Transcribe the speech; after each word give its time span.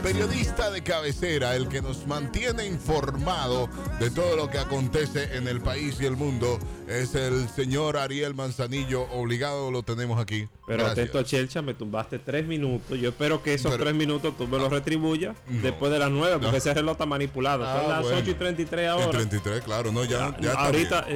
periodista 0.00 0.70
de 0.70 0.82
cabecera, 0.82 1.56
el 1.56 1.68
que 1.68 1.82
nos 1.82 2.06
mantiene 2.06 2.66
informado 2.66 3.68
de 3.98 4.10
todo 4.10 4.36
lo 4.36 4.50
que 4.50 4.58
acontece 4.58 5.36
en 5.36 5.48
el 5.48 5.60
país 5.60 5.96
y 6.00 6.06
el 6.06 6.16
mundo, 6.16 6.58
es 6.86 7.14
el 7.14 7.48
señor 7.48 7.96
Ariel 7.96 8.34
Manzanillo. 8.34 9.02
Obligado 9.12 9.70
lo 9.70 9.82
tenemos 9.82 10.20
aquí. 10.20 10.48
Pero 10.66 10.86
atento 10.86 11.18
a 11.18 11.24
Chelcha, 11.24 11.62
me 11.62 11.74
tumbaste 11.74 12.18
tres 12.18 12.46
minutos. 12.46 12.98
Yo 12.98 13.10
espero 13.10 13.42
que 13.42 13.54
esos 13.54 13.76
tres 13.76 13.94
minutos 13.94 14.36
tú 14.36 14.46
me 14.46 14.58
los 14.58 14.70
retribuyas 14.70 15.36
después 15.62 15.90
de 15.90 15.98
las 15.98 16.10
nueve, 16.10 16.38
porque 16.40 16.58
ese 16.58 16.74
reloj 16.74 16.92
está 16.92 17.06
manipulado. 17.06 17.64
Son 17.64 17.90
ah, 17.92 18.00
las 18.00 18.04
8 18.04 18.30
y 18.30 18.34
33 18.34 18.88
ahora. 18.88 19.10
33, 19.10 19.62
claro, 19.62 19.92
no, 19.92 20.04
ya, 20.04 20.36
ya 20.40 20.52
Ahorita, 20.52 21.06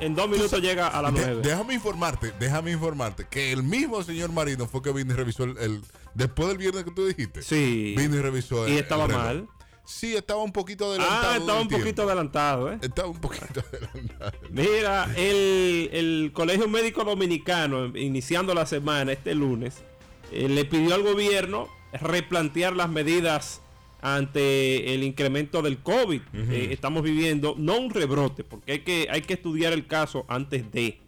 en, 0.00 0.14
dos 0.14 0.28
minutos 0.28 0.60
llega 0.60 0.88
a 0.88 1.02
las 1.02 1.12
nueve. 1.12 1.40
déjame 1.42 1.74
informarte, 1.74 2.32
déjame 2.38 2.72
informarte 2.72 3.26
que 3.28 3.52
el 3.52 3.62
mismo 3.62 4.02
señor 4.02 4.32
Marino 4.32 4.66
fue 4.66 4.82
que 4.82 4.92
vino 4.92 5.12
y 5.12 5.16
revisó 5.16 5.44
el, 5.44 5.82
después 6.14 6.48
del 6.48 6.58
viernes 6.58 6.84
que 6.84 6.90
tú 6.90 7.06
dijiste. 7.06 7.42
Sí. 7.42 7.94
Vino 7.96 8.16
y 8.16 8.20
revisó 8.20 8.66
el, 8.66 8.74
Y 8.74 8.78
estaba 8.78 9.06
mal. 9.08 9.48
Sí, 9.84 10.14
estaba 10.14 10.42
un 10.42 10.52
poquito 10.52 10.86
adelantado. 10.86 11.30
Ah, 11.32 11.36
estaba 11.36 11.60
un 11.60 11.68
poquito 11.68 12.02
adelantado, 12.04 12.72
¿eh? 12.72 12.78
Estaba 12.80 13.08
un 13.08 13.20
poquito 13.20 13.60
adelantado. 13.72 14.32
Mira, 14.50 15.12
el, 15.16 15.90
el 15.92 16.30
Colegio 16.32 16.68
Médico 16.68 17.02
Dominicano, 17.02 17.86
iniciando 17.98 18.54
la 18.54 18.66
semana, 18.66 19.12
este 19.12 19.34
lunes, 19.34 19.82
eh, 20.30 20.48
le 20.48 20.64
pidió 20.64 20.94
al 20.94 21.02
gobierno 21.02 21.68
replantear 21.92 22.76
las 22.76 22.88
medidas 22.88 23.62
ante 24.00 24.94
el 24.94 25.02
incremento 25.02 25.60
del 25.62 25.78
COVID. 25.78 26.20
Eh, 26.32 26.68
estamos 26.70 27.02
viviendo, 27.02 27.54
no 27.58 27.78
un 27.78 27.90
rebrote, 27.90 28.44
porque 28.44 28.72
hay 28.72 28.80
que, 28.80 29.08
hay 29.10 29.22
que 29.22 29.34
estudiar 29.34 29.72
el 29.72 29.86
caso 29.86 30.24
antes 30.28 30.70
de. 30.72 31.00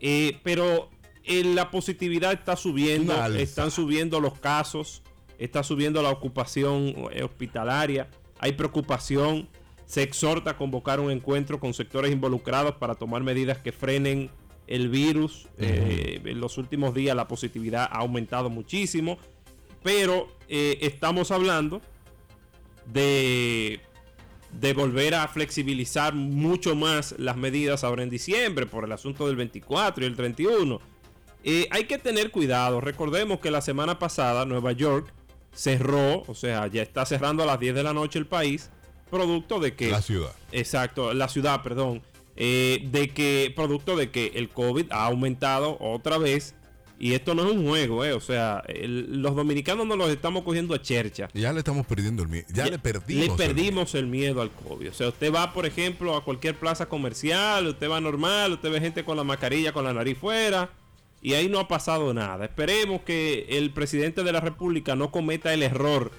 Eh, 0.00 0.38
pero 0.42 0.90
la 1.28 1.70
positividad 1.70 2.32
está 2.32 2.56
subiendo, 2.56 3.14
están 3.36 3.70
subiendo 3.70 4.20
los 4.20 4.38
casos 4.38 5.02
está 5.38 5.62
subiendo 5.62 6.02
la 6.02 6.10
ocupación 6.10 6.94
eh, 7.12 7.22
hospitalaria, 7.22 8.08
hay 8.38 8.52
preocupación, 8.52 9.48
se 9.86 10.02
exhorta 10.02 10.50
a 10.50 10.56
convocar 10.56 11.00
un 11.00 11.10
encuentro 11.10 11.58
con 11.60 11.72
sectores 11.72 12.12
involucrados 12.12 12.74
para 12.74 12.94
tomar 12.94 13.22
medidas 13.22 13.58
que 13.58 13.72
frenen 13.72 14.30
el 14.66 14.88
virus. 14.90 15.48
Eh, 15.56 16.20
en 16.24 16.40
los 16.40 16.58
últimos 16.58 16.92
días 16.92 17.16
la 17.16 17.26
positividad 17.26 17.88
ha 17.90 17.98
aumentado 17.98 18.50
muchísimo, 18.50 19.18
pero 19.82 20.28
eh, 20.48 20.78
estamos 20.82 21.30
hablando 21.30 21.80
de, 22.92 23.80
de 24.52 24.72
volver 24.74 25.14
a 25.14 25.26
flexibilizar 25.28 26.14
mucho 26.14 26.74
más 26.74 27.14
las 27.18 27.36
medidas 27.36 27.82
ahora 27.82 28.02
en 28.02 28.10
diciembre 28.10 28.66
por 28.66 28.84
el 28.84 28.92
asunto 28.92 29.26
del 29.26 29.36
24 29.36 30.04
y 30.04 30.06
el 30.06 30.16
31. 30.16 30.80
Hay 31.70 31.84
que 31.84 31.98
tener 31.98 32.30
cuidado. 32.30 32.80
Recordemos 32.80 33.40
que 33.40 33.50
la 33.50 33.60
semana 33.60 33.98
pasada 33.98 34.44
Nueva 34.44 34.72
York 34.72 35.12
cerró, 35.52 36.22
o 36.26 36.34
sea, 36.34 36.66
ya 36.68 36.82
está 36.82 37.04
cerrando 37.04 37.42
a 37.42 37.46
las 37.46 37.58
10 37.58 37.74
de 37.74 37.82
la 37.82 37.92
noche 37.92 38.18
el 38.18 38.26
país, 38.26 38.70
producto 39.10 39.58
de 39.58 39.74
que... 39.74 39.90
La 39.90 40.02
ciudad. 40.02 40.32
Exacto, 40.52 41.12
la 41.14 41.28
ciudad, 41.28 41.62
perdón. 41.62 42.02
Eh, 42.36 42.86
de 42.92 43.10
que, 43.10 43.52
producto 43.56 43.96
de 43.96 44.10
que 44.10 44.32
el 44.36 44.48
COVID 44.48 44.92
ha 44.92 45.06
aumentado 45.06 45.76
otra 45.80 46.18
vez. 46.18 46.54
Y 47.00 47.14
esto 47.14 47.34
no 47.34 47.46
es 47.46 47.52
un 47.52 47.66
juego, 47.66 48.04
eh. 48.04 48.12
O 48.12 48.20
sea, 48.20 48.62
los 48.84 49.36
dominicanos 49.36 49.86
no 49.86 49.94
los 49.94 50.10
estamos 50.10 50.42
cogiendo 50.42 50.74
a 50.74 50.82
chercha. 50.82 51.28
Ya 51.32 51.52
le 51.52 51.60
estamos 51.60 51.86
perdiendo 51.86 52.24
el 52.24 52.28
miedo. 52.28 52.46
Ya, 52.52 52.66
le 52.66 52.78
perdimos. 52.78 53.38
Le 53.38 53.46
perdimos 53.46 53.94
el 53.94 54.06
miedo. 54.08 54.42
al 54.42 54.50
COVID. 54.50 54.90
O 54.90 54.92
sea, 54.92 55.08
usted 55.08 55.32
va, 55.32 55.52
por 55.52 55.64
ejemplo, 55.64 56.16
a 56.16 56.24
cualquier 56.24 56.56
plaza 56.56 56.86
comercial, 56.86 57.68
usted 57.68 57.88
va 57.88 58.00
normal, 58.00 58.54
usted 58.54 58.70
ve 58.70 58.80
gente 58.80 59.04
con 59.04 59.16
la 59.16 59.22
mascarilla, 59.22 59.72
con 59.72 59.84
la 59.84 59.92
nariz 59.92 60.18
fuera 60.18 60.70
y 61.20 61.34
ahí 61.34 61.48
no 61.48 61.58
ha 61.58 61.68
pasado 61.68 62.14
nada. 62.14 62.44
Esperemos 62.44 63.02
que 63.02 63.46
el 63.50 63.70
presidente 63.70 64.22
de 64.22 64.32
la 64.32 64.40
República 64.40 64.94
no 64.94 65.10
cometa 65.10 65.52
el 65.52 65.62
error, 65.62 66.12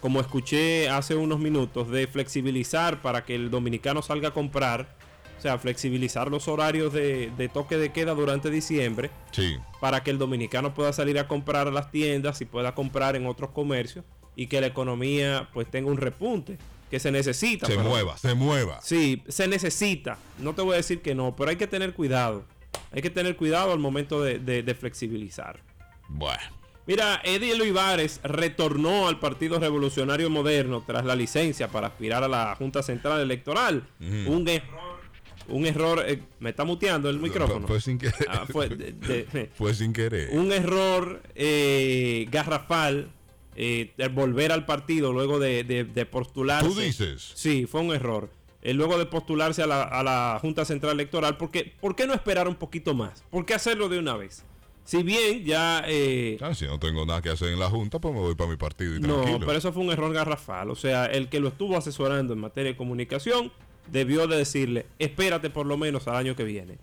como 0.00 0.20
escuché 0.20 0.88
hace 0.88 1.14
unos 1.14 1.38
minutos, 1.38 1.90
de 1.90 2.06
flexibilizar 2.06 3.02
para 3.02 3.24
que 3.24 3.34
el 3.34 3.50
dominicano 3.50 4.02
salga 4.02 4.28
a 4.28 4.34
comprar. 4.34 4.98
O 5.38 5.42
sea, 5.42 5.58
flexibilizar 5.58 6.30
los 6.30 6.48
horarios 6.48 6.92
de, 6.92 7.50
toque 7.52 7.78
de 7.78 7.92
queda 7.92 8.12
durante 8.12 8.50
diciembre. 8.50 9.10
Sí. 9.30 9.56
Para 9.80 10.02
que 10.02 10.10
el 10.10 10.18
dominicano 10.18 10.74
pueda 10.74 10.92
salir 10.92 11.18
a 11.18 11.28
comprar 11.28 11.66
a 11.66 11.70
las 11.70 11.90
tiendas 11.90 12.42
y 12.42 12.44
pueda 12.44 12.74
comprar 12.74 13.16
en 13.16 13.26
otros 13.26 13.50
comercios. 13.50 14.04
Y 14.36 14.48
que 14.48 14.60
la 14.60 14.66
economía 14.66 15.48
pues 15.54 15.70
tenga 15.70 15.90
un 15.90 15.96
repunte. 15.96 16.58
Que 16.90 16.98
se 16.98 17.10
necesita. 17.10 17.66
Se 17.66 17.78
mueva, 17.78 18.18
se 18.18 18.34
mueva. 18.34 18.80
Sí, 18.82 19.22
se 19.28 19.48
necesita. 19.48 20.18
No 20.38 20.54
te 20.54 20.60
voy 20.60 20.74
a 20.74 20.76
decir 20.76 21.00
que 21.00 21.14
no, 21.14 21.34
pero 21.36 21.50
hay 21.50 21.56
que 21.56 21.66
tener 21.66 21.94
cuidado. 21.94 22.44
Hay 22.92 23.02
que 23.02 23.10
tener 23.10 23.36
cuidado 23.36 23.72
al 23.72 23.78
momento 23.78 24.22
de, 24.22 24.76
flexibilizar. 24.78 25.60
Bueno. 26.08 26.42
Mira, 26.86 27.20
Eddie 27.22 27.54
Olivares 27.54 28.20
retornó 28.24 29.06
al 29.06 29.20
Partido 29.20 29.60
Revolucionario 29.60 30.28
Moderno 30.28 30.82
tras 30.84 31.04
la 31.04 31.14
licencia 31.14 31.68
para 31.68 31.88
aspirar 31.88 32.24
a 32.24 32.28
la 32.28 32.54
Junta 32.56 32.82
Central 32.82 33.20
Electoral. 33.20 33.86
Un 34.00 34.48
error. 34.48 35.00
Un 35.48 35.66
error. 35.66 36.04
Eh, 36.06 36.20
me 36.40 36.50
está 36.50 36.64
muteando 36.64 37.08
el 37.08 37.20
micrófono. 37.20 37.66
Fue, 37.68 37.80
sin 37.80 37.98
querer. 37.98 38.26
Ah, 38.28 38.46
fue, 39.54 39.74
sin 39.74 39.92
querer. 39.92 40.30
Un 40.32 40.52
error 40.52 41.22
eh, 41.34 42.26
garrafal. 42.30 43.10
Eh, 43.56 43.92
volver 44.12 44.52
al 44.52 44.64
partido 44.64 45.12
luego 45.12 45.38
de, 45.38 45.64
de 45.64 46.06
postularse. 46.06 46.68
¿Tú 46.68 46.74
dices? 46.74 47.32
Sí, 47.34 47.66
fue 47.66 47.82
un 47.82 47.92
error. 47.92 48.30
Eh, 48.62 48.74
luego 48.74 48.98
de 48.98 49.06
postularse 49.06 49.62
a 49.62 49.66
la, 49.66 50.38
Junta 50.40 50.64
Central 50.64 50.92
Electoral. 50.92 51.36
Porque, 51.36 51.72
¿Por 51.80 51.96
qué 51.96 52.06
no 52.06 52.14
esperar 52.14 52.48
un 52.48 52.56
poquito 52.56 52.94
más? 52.94 53.24
¿Por 53.30 53.46
qué 53.46 53.54
hacerlo 53.54 53.88
de 53.88 53.98
una 53.98 54.16
vez? 54.16 54.44
Si 54.84 55.02
bien 55.02 55.44
ya... 55.44 55.84
Eh, 55.86 56.38
ah, 56.40 56.54
si 56.54 56.66
no 56.66 56.78
tengo 56.78 57.06
nada 57.06 57.22
que 57.22 57.30
hacer 57.30 57.48
en 57.48 57.60
la 57.60 57.70
Junta, 57.70 58.00
pues 58.00 58.12
me 58.12 58.20
voy 58.20 58.34
para 58.34 58.50
mi 58.50 58.56
partido 58.56 58.96
y 58.96 59.00
No, 59.00 59.38
pero 59.40 59.52
eso 59.52 59.72
fue 59.72 59.82
un 59.82 59.90
error 59.90 60.12
garrafal. 60.12 60.70
O 60.70 60.74
sea, 60.74 61.06
el 61.06 61.28
que 61.28 61.40
lo 61.40 61.48
estuvo 61.48 61.76
asesorando 61.76 62.32
en 62.32 62.40
materia 62.40 62.72
de 62.72 62.76
comunicación 62.76 63.52
debió 63.90 64.26
de 64.26 64.36
decirle, 64.36 64.86
espérate 64.98 65.50
por 65.50 65.66
lo 65.66 65.76
menos 65.76 66.08
al 66.08 66.16
año 66.16 66.36
que 66.36 66.44
viene. 66.44 66.78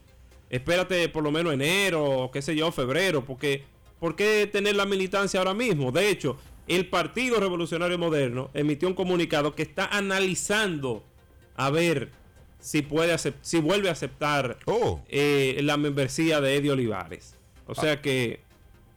Espérate 0.49 1.09
por 1.09 1.23
lo 1.23 1.31
menos 1.31 1.53
enero, 1.53 2.29
qué 2.31 2.41
sé 2.41 2.55
yo, 2.55 2.71
febrero, 2.71 3.25
porque 3.25 3.65
¿por 3.99 4.15
qué 4.15 4.47
tener 4.51 4.75
la 4.75 4.85
militancia 4.85 5.39
ahora 5.39 5.53
mismo? 5.53 5.91
De 5.91 6.09
hecho, 6.09 6.37
el 6.67 6.87
Partido 6.87 7.39
Revolucionario 7.39 7.97
Moderno 7.97 8.49
emitió 8.53 8.87
un 8.87 8.93
comunicado 8.93 9.53
que 9.55 9.63
está 9.63 9.85
analizando 9.85 11.03
a 11.57 11.69
ver 11.69 12.09
si 12.59 12.81
puede 12.81 13.15
si 13.41 13.59
vuelve 13.59 13.89
a 13.89 13.91
aceptar 13.91 14.57
oh. 14.65 15.01
eh, 15.09 15.59
la 15.63 15.77
membresía 15.77 16.39
de 16.39 16.55
Eddie 16.55 16.71
Olivares. 16.71 17.35
O 17.65 17.75
sea 17.75 17.93
ah. 17.93 18.01
que 18.01 18.39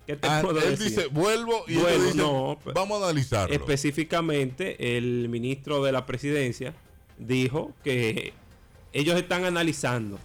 ¿qué 0.06 0.16
te 0.16 0.28
ah, 0.28 0.42
él 0.64 0.78
dice 0.78 1.06
vuelvo 1.06 1.64
y 1.66 1.76
no, 2.14 2.58
vamos 2.74 3.02
a 3.02 3.04
analizarlo. 3.06 3.54
Específicamente 3.54 4.96
el 4.96 5.28
ministro 5.28 5.82
de 5.82 5.92
la 5.92 6.06
presidencia 6.06 6.74
dijo 7.18 7.72
que 7.82 8.32
ellos 8.92 9.16
están 9.16 9.44
analizando. 9.44 10.18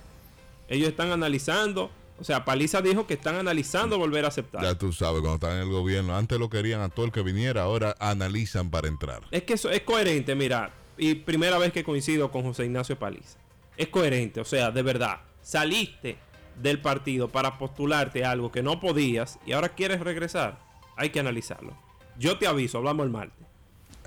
Ellos 0.67 0.90
están 0.90 1.12
analizando 1.12 1.91
o 2.17 2.23
sea, 2.23 2.46
Paliza 2.46 2.81
dijo 2.81 3.06
que 3.06 3.16
están 3.16 3.35
analizando 3.35 3.97
volver 3.97 4.23
a 4.23 4.29
aceptar. 4.29 4.63
Ya 4.63 4.75
tú 4.75 4.94
sabes, 4.94 5.19
cuando 5.19 5.35
están 5.35 5.57
en 5.57 5.63
el 5.63 5.69
gobierno, 5.69 6.16
antes 6.16 6.40
lo 6.40 6.50
querían 6.50 6.79
a 6.79 6.88
todo 6.88 7.06
el 7.06 7.12
que 7.12 7.22
viniera, 7.22 7.63
ahora 7.63 7.94
analizan 8.00 8.69
para 8.69 8.88
entrar. 8.88 9.22
Es 9.31 9.44
que 9.44 9.56
eso 9.56 9.69
es 9.69 9.81
coherente, 9.81 10.34
mira 10.34 10.72
y 10.97 11.16
primera 11.16 11.57
vez 11.57 11.72
que 11.72 11.83
coincido 11.83 12.31
con 12.31 12.44
José 12.44 12.66
Ignacio 12.66 12.97
Paliza. 12.97 13.39
Es 13.78 13.88
coherente, 13.89 14.39
o 14.39 14.45
sea, 14.45 14.72
de 14.72 14.81
verdad, 14.81 15.22
saliste 15.41 16.17
del 16.61 16.79
partido 16.79 17.28
para 17.28 17.57
postularte 17.57 18.23
algo 18.23 18.51
que 18.51 18.63
no 18.63 18.79
podías 18.79 19.39
y 19.45 19.51
ahora 19.51 19.69
quieres 19.69 20.00
regresar. 20.00 20.59
Hay 20.95 21.09
que 21.09 21.19
analizarlo. 21.19 21.75
Yo 22.17 22.38
te 22.38 22.47
aviso, 22.47 22.78
hablamos 22.78 23.05
el 23.05 23.11
martes. 23.11 23.45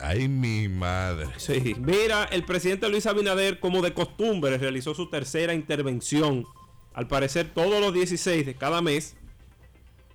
Ay, 0.01 0.29
mi 0.29 0.69
madre. 0.69 1.27
Sí, 1.37 1.75
mira, 1.79 2.25
el 2.25 2.45
presidente 2.45 2.89
Luis 2.89 3.07
Abinader, 3.07 3.61
como 3.61 3.83
de 3.83 3.93
costumbre, 3.93 4.57
realizó 4.57 4.95
su 4.95 5.11
tercera 5.11 5.53
intervención. 5.53 6.47
Al 6.95 7.09
parecer, 7.09 7.53
todos 7.53 7.81
los 7.81 7.93
16 7.93 8.47
de 8.47 8.55
cada 8.55 8.81
mes, 8.81 9.17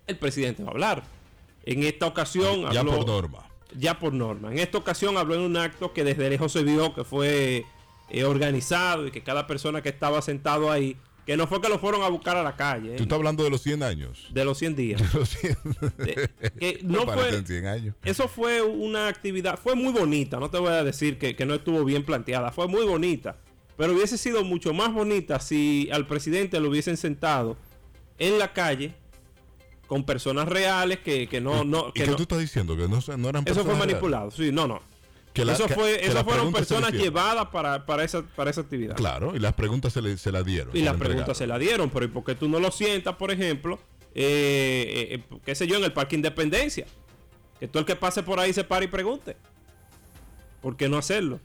el 0.08 0.18
presidente 0.18 0.64
va 0.64 0.70
a 0.70 0.72
hablar. 0.72 1.04
En 1.66 1.84
esta 1.84 2.08
ocasión, 2.08 2.72
ya 2.72 2.84
por 2.84 3.06
norma 3.06 3.53
ya 3.78 4.00
por 4.00 4.14
norma. 4.14 4.52
En 4.52 4.60
esta 4.60 4.78
ocasión 4.78 5.18
habló 5.18 5.36
en 5.36 5.42
un 5.42 5.58
acto 5.58 5.94
que 5.94 6.04
desde 6.04 6.30
lejos 6.30 6.52
se 6.52 6.64
vio 6.64 6.94
que 6.94 7.04
fue 7.04 7.66
eh, 8.10 8.24
organizado 8.24 9.08
y 9.08 9.12
que 9.12 9.22
cada 9.22 9.48
persona 9.48 9.82
que 9.82 9.90
estaba 9.90 10.22
sentado 10.22 10.72
ahí, 10.72 10.98
que 11.26 11.38
no 11.38 11.48
fue 11.48 11.62
que 11.62 11.70
lo 11.70 11.80
fueron 11.80 12.04
a 12.04 12.10
buscar 12.10 12.36
a 12.36 12.44
la 12.44 12.56
calle. 12.56 12.96
¿Tú 12.96 13.04
estás 13.04 13.18
hablando 13.18 13.44
de 13.44 13.50
los 13.50 13.62
100 13.62 13.84
años? 13.84 14.28
De 14.32 14.44
los 14.44 14.58
100 14.58 14.76
días. 14.76 15.02
De 15.02 15.20
los 15.20 15.30
100. 15.30 15.58
que 16.60 16.80
no 16.84 17.06
fue, 17.06 17.44
100 17.44 17.66
años. 17.66 17.96
Eso 18.04 18.28
fue 18.28 18.62
una 18.62 19.08
actividad, 19.08 19.58
fue 19.58 19.76
muy 19.76 19.94
bonita, 19.94 20.40
no 20.40 20.50
te 20.50 20.58
voy 20.58 20.74
a 20.74 20.84
decir 20.84 21.18
que, 21.18 21.36
que 21.36 21.46
no 21.46 21.54
estuvo 21.54 21.84
bien 21.86 22.04
planteada, 22.04 22.52
fue 22.52 22.68
muy 22.68 22.86
bonita. 22.86 23.38
Pero 23.78 23.94
hubiese 23.94 24.18
sido 24.18 24.44
mucho 24.44 24.74
más 24.74 24.94
bonita 24.94 25.40
si 25.40 25.90
al 25.92 26.06
presidente 26.06 26.60
lo 26.60 26.70
hubiesen 26.70 26.98
sentado 26.98 27.58
en 28.20 28.38
la 28.38 28.54
calle 28.54 28.94
con 29.88 30.06
personas 30.06 30.48
reales 30.48 31.00
que, 31.00 31.28
que 31.28 31.42
no... 31.42 31.64
no 31.64 31.90
¿Y 31.94 32.02
que 32.02 32.08
tú 32.08 32.24
estás 32.24 32.40
diciendo? 32.40 32.76
Que 32.76 32.88
no, 32.88 33.00
no 33.18 33.30
eran 33.30 33.44
Eso 33.46 33.64
fue 33.64 33.76
manipulado, 33.76 34.32
sí, 34.32 34.52
no, 34.52 34.68
no. 34.68 34.82
Que 35.34 35.42
eso 35.42 35.68
fue, 35.68 36.06
eso 36.06 36.24
fueron 36.24 36.54
personas 36.54 36.92
llevadas 36.92 37.48
para, 37.48 37.86
para, 37.86 38.04
esa, 38.04 38.22
para 38.22 38.52
esa 38.52 38.62
actividad. 38.62 38.96
Claro, 38.96 39.36
y 39.36 39.40
las 39.40 39.54
preguntas 39.54 39.92
se, 39.92 40.02
le, 40.02 40.16
se 40.18 40.32
las 40.32 40.46
dieron. 40.46 40.76
Y 40.76 40.82
las 40.82 40.96
preguntas 40.96 41.38
se 41.38 41.48
las 41.48 41.60
dieron, 41.60 41.90
pero 41.90 42.06
¿y 42.06 42.08
por 42.10 42.24
qué 42.24 42.36
tú 42.36 42.48
no 42.48 42.60
lo 42.60 42.70
sientas, 42.72 43.16
por 43.16 43.32
ejemplo, 43.32 43.80
eh, 44.14 45.08
eh, 45.12 45.38
qué 45.44 45.56
sé 45.56 45.66
yo, 45.66 45.78
en 45.78 45.84
el 45.84 45.92
Parque 45.92 46.16
Independencia? 46.16 46.86
Que 47.60 47.68
todo 47.68 47.80
el 47.80 47.86
que 47.86 47.96
pase 47.96 48.22
por 48.22 48.40
ahí 48.40 48.54
se 48.54 48.64
pare 48.64 48.86
y 48.86 48.90
pregunte. 48.90 49.36
¿Por 50.62 50.78
qué 50.78 50.88
no 50.88 50.98
hacerlo? 50.98 51.40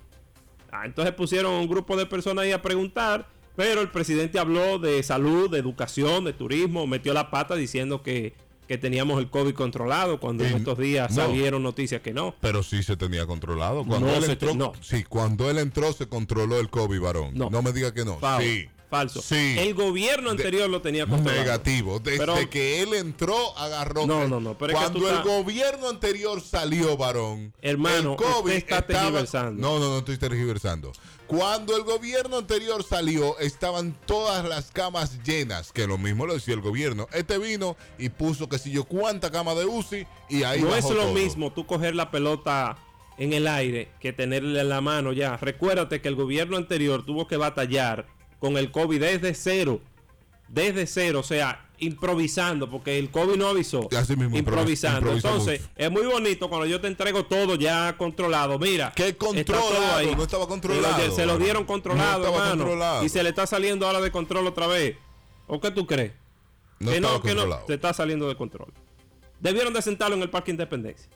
Ah, 0.70 0.84
entonces 0.84 1.14
pusieron 1.14 1.54
un 1.54 1.66
grupo 1.66 1.96
de 1.96 2.04
personas 2.04 2.44
ahí 2.44 2.52
a 2.52 2.60
preguntar, 2.60 3.26
pero 3.58 3.80
el 3.80 3.88
presidente 3.90 4.38
habló 4.38 4.78
de 4.78 5.02
salud, 5.02 5.50
de 5.50 5.58
educación, 5.58 6.24
de 6.24 6.32
turismo, 6.32 6.86
metió 6.86 7.12
la 7.12 7.28
pata 7.28 7.56
diciendo 7.56 8.04
que, 8.04 8.32
que 8.68 8.78
teníamos 8.78 9.18
el 9.18 9.30
COVID 9.30 9.52
controlado 9.52 10.20
cuando 10.20 10.44
en 10.44 10.58
estos 10.58 10.78
días 10.78 11.10
no. 11.10 11.16
salieron 11.26 11.64
noticias 11.64 12.00
que 12.00 12.12
no. 12.14 12.36
Pero 12.40 12.62
sí 12.62 12.84
se 12.84 12.96
tenía 12.96 13.26
controlado. 13.26 13.84
Cuando 13.84 14.06
No 14.06 14.14
él 14.14 14.22
entró, 14.30 14.50
te- 14.50 14.54
no. 14.56 14.72
sí, 14.80 15.02
cuando 15.02 15.50
él 15.50 15.58
entró 15.58 15.92
se 15.92 16.06
controló 16.08 16.60
el 16.60 16.70
COVID, 16.70 17.00
varón. 17.00 17.30
No. 17.34 17.50
Me 17.50 17.72
diga 17.72 17.92
que 17.92 18.04
no. 18.04 18.20
Sí. 18.38 18.68
Falso. 18.88 19.20
Sí. 19.20 19.56
El 19.58 19.74
gobierno 19.74 20.30
anterior 20.30 20.68
lo 20.70 20.80
tenía 20.80 21.06
controlado. 21.06 21.38
Negativo. 21.44 21.98
Desde 21.98 22.18
Pero- 22.18 22.50
que 22.50 22.80
él 22.82 22.94
entró, 22.94 23.56
agarró. 23.58 24.06
No, 24.06 24.26
no, 24.26 24.40
no, 24.40 24.56
pero 24.56 24.72
es 24.72 24.78
que 24.78 24.84
Cuando 24.84 25.08
el 25.10 25.22
gobierno 25.22 25.88
anterior 25.88 26.40
salió, 26.40 26.96
varón. 26.96 27.52
Hermano, 27.60 28.12
el 28.12 28.16
COVID 28.16 28.36
usted 28.44 28.56
está 28.56 28.78
estaba- 28.78 29.00
tergiversando. 29.02 29.60
No, 29.60 29.78
no, 29.78 29.90
no 29.90 29.98
estoy 29.98 30.16
tergiversando. 30.16 30.92
Cuando 31.26 31.76
el 31.76 31.82
gobierno 31.82 32.38
anterior 32.38 32.82
salió, 32.82 33.38
estaban 33.38 33.94
todas 34.06 34.48
las 34.48 34.70
camas 34.70 35.22
llenas, 35.22 35.72
que 35.72 35.86
lo 35.86 35.98
mismo 35.98 36.24
lo 36.24 36.32
decía 36.32 36.54
el 36.54 36.62
gobierno. 36.62 37.06
Este 37.12 37.36
vino 37.36 37.76
y 37.98 38.08
puso 38.08 38.48
que 38.48 38.58
si 38.58 38.70
yo 38.70 38.84
cuánta 38.84 39.30
cama 39.30 39.54
de 39.54 39.66
UCI 39.66 40.06
y 40.30 40.44
ahí 40.44 40.62
no 40.62 40.74
es 40.74 40.84
lo 40.88 41.02
todo. 41.02 41.12
mismo 41.12 41.52
tú 41.52 41.66
coger 41.66 41.94
la 41.94 42.10
pelota 42.10 42.78
en 43.18 43.34
el 43.34 43.46
aire 43.46 43.90
que 44.00 44.14
tenerla 44.14 44.62
en 44.62 44.70
la 44.70 44.80
mano 44.80 45.12
ya. 45.12 45.36
Recuérdate 45.36 46.00
que 46.00 46.08
el 46.08 46.14
gobierno 46.14 46.56
anterior 46.56 47.04
tuvo 47.04 47.26
que 47.28 47.36
batallar 47.36 48.06
con 48.38 48.56
el 48.56 48.70
COVID 48.70 49.00
desde 49.00 49.34
cero. 49.34 49.80
Desde 50.48 50.86
cero, 50.86 51.20
o 51.20 51.22
sea, 51.22 51.66
improvisando, 51.78 52.70
porque 52.70 52.98
el 52.98 53.10
COVID 53.10 53.36
no 53.36 53.48
avisó. 53.48 53.86
Así 53.96 54.16
mismo, 54.16 54.34
improvis- 54.36 54.38
improvisando. 54.38 55.12
Entonces, 55.12 55.60
es 55.76 55.90
muy 55.90 56.06
bonito 56.06 56.48
cuando 56.48 56.66
yo 56.66 56.80
te 56.80 56.86
entrego 56.88 57.26
todo 57.26 57.54
ya 57.56 57.96
controlado. 57.98 58.58
Mira, 58.58 58.92
¿Qué 58.96 59.08
está 59.08 59.18
todo 59.18 59.34
controlado? 59.34 59.96
ahí. 59.96 60.14
No 60.16 60.22
estaba 60.22 60.44
Se 60.44 60.46
lo- 60.46 60.48
controlado, 60.48 61.14
Se 61.14 61.26
lo, 61.26 61.38
dieron 61.38 61.64
controlado, 61.64 62.22
No 62.24 62.28
hermano. 62.30 62.50
controlado. 62.64 63.04
Y 63.04 63.08
se 63.10 63.22
le 63.22 63.28
está 63.28 63.46
saliendo 63.46 63.86
ahora 63.86 64.00
de 64.00 64.10
control 64.10 64.46
otra 64.46 64.66
vez. 64.66 64.96
¿O 65.46 65.60
qué 65.60 65.70
tú 65.70 65.86
crees? 65.86 66.12
No 66.80 66.92
que 66.92 67.00
no, 67.00 67.20
que 67.22 67.34
no, 67.34 67.46
te 67.66 67.74
está 67.74 67.92
saliendo 67.92 68.26
de 68.28 68.36
control. 68.36 68.72
Debieron 69.40 69.72
de 69.74 69.82
sentarlo 69.82 70.16
en 70.16 70.22
el 70.22 70.30
Parque 70.30 70.50
Independencia. 70.50 71.08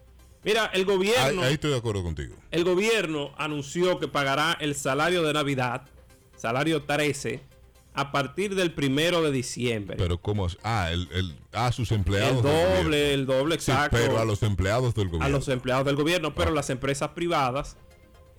Mira, 0.44 0.66
el 0.66 0.80
Ahí, 0.80 0.84
gobierno, 0.84 1.42
ahí 1.42 1.54
estoy 1.54 1.70
de 1.70 1.76
acuerdo 1.76 2.02
contigo. 2.02 2.34
el 2.50 2.64
gobierno 2.64 3.32
anunció 3.38 3.98
que 4.00 4.08
pagará 4.08 4.56
el 4.60 4.74
salario 4.74 5.22
de 5.22 5.32
Navidad, 5.32 5.82
salario 6.36 6.82
13, 6.82 7.40
a 7.94 8.10
partir 8.12 8.54
del 8.54 8.72
primero 8.72 9.22
de 9.22 9.30
diciembre. 9.32 9.96
Pero 9.98 10.18
cómo? 10.18 10.46
Ah, 10.62 10.88
el, 10.90 11.08
el, 11.12 11.36
a 11.52 11.70
sus 11.72 11.92
empleados. 11.92 12.36
el 12.38 12.42
doble, 12.82 13.14
el 13.14 13.26
doble 13.26 13.58
Sí, 13.60 13.70
exacto. 13.70 13.96
pero 14.00 14.18
a 14.18 14.24
los 14.24 14.42
empleados 14.42 14.94
del 14.94 15.08
gobierno. 15.08 15.26
a 15.26 15.28
los 15.28 15.48
empleados 15.48 15.84
del 15.84 15.96
gobierno, 15.96 16.34
pero 16.34 16.50
Ah. 16.50 16.54
las 16.54 16.70
empresas 16.70 17.10
privadas, 17.10 17.76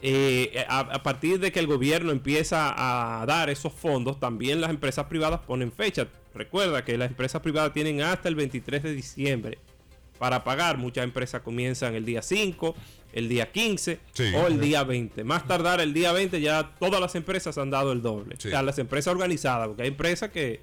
eh, 0.01 0.65
a, 0.67 0.79
a 0.79 1.03
partir 1.03 1.39
de 1.39 1.51
que 1.51 1.59
el 1.59 1.67
gobierno 1.67 2.11
empieza 2.11 2.73
a 3.21 3.25
dar 3.25 3.49
esos 3.49 3.71
fondos, 3.73 4.19
también 4.19 4.59
las 4.59 4.69
empresas 4.71 5.05
privadas 5.05 5.41
ponen 5.41 5.71
fecha. 5.71 6.07
Recuerda 6.33 6.83
que 6.83 6.97
las 6.97 7.09
empresas 7.09 7.41
privadas 7.41 7.73
tienen 7.73 8.01
hasta 8.01 8.27
el 8.27 8.35
23 8.35 8.81
de 8.83 8.93
diciembre 8.93 9.59
para 10.23 10.41
pagar. 10.45 10.77
Muchas 10.77 11.03
empresas 11.03 11.41
comienzan 11.41 11.95
el 11.95 12.05
día 12.05 12.21
5, 12.21 12.75
el 13.11 13.27
día 13.27 13.51
15 13.51 13.99
Sí. 14.13 14.31
o 14.33 14.47
el 14.47 14.61
día 14.61 14.85
20. 14.85 15.25
Más 15.25 15.45
tardar 15.45 15.81
el 15.81 15.93
día 15.93 16.13
20 16.13 16.39
ya 16.39 16.75
todas 16.79 17.01
las 17.01 17.13
empresas 17.15 17.57
han 17.57 17.69
dado 17.69 17.91
el 17.91 18.01
doble. 18.01 18.37
Sí. 18.39 18.47
O 18.47 18.51
sea, 18.51 18.63
las 18.63 18.79
empresas 18.79 19.11
organizadas, 19.11 19.67
porque 19.67 19.81
hay 19.81 19.89
empresas 19.89 20.31
que, 20.31 20.61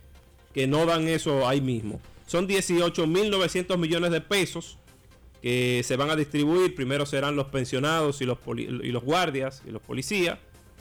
que 0.55 0.67
no 0.67 0.87
dan 0.87 1.07
eso 1.09 1.47
ahí 1.47 1.61
mismo. 1.61 2.01
Son 2.27 2.49
18.900 2.49 3.77
millones 3.77 4.13
de 4.13 4.23
pesos 4.23 4.79
que 5.43 5.83
se 5.85 5.97
van 5.97 6.09
a 6.09 6.17
distribuir. 6.17 6.75
Primero 6.75 7.05
serán 7.05 7.37
los 7.37 7.49
pensionados 7.49 8.23
y 8.23 8.25
los, 8.25 8.39
y 8.57 8.65
los 8.93 9.05
guardias 9.05 9.63
y 9.69 9.73
los 9.73 9.83
policías. 9.83 10.39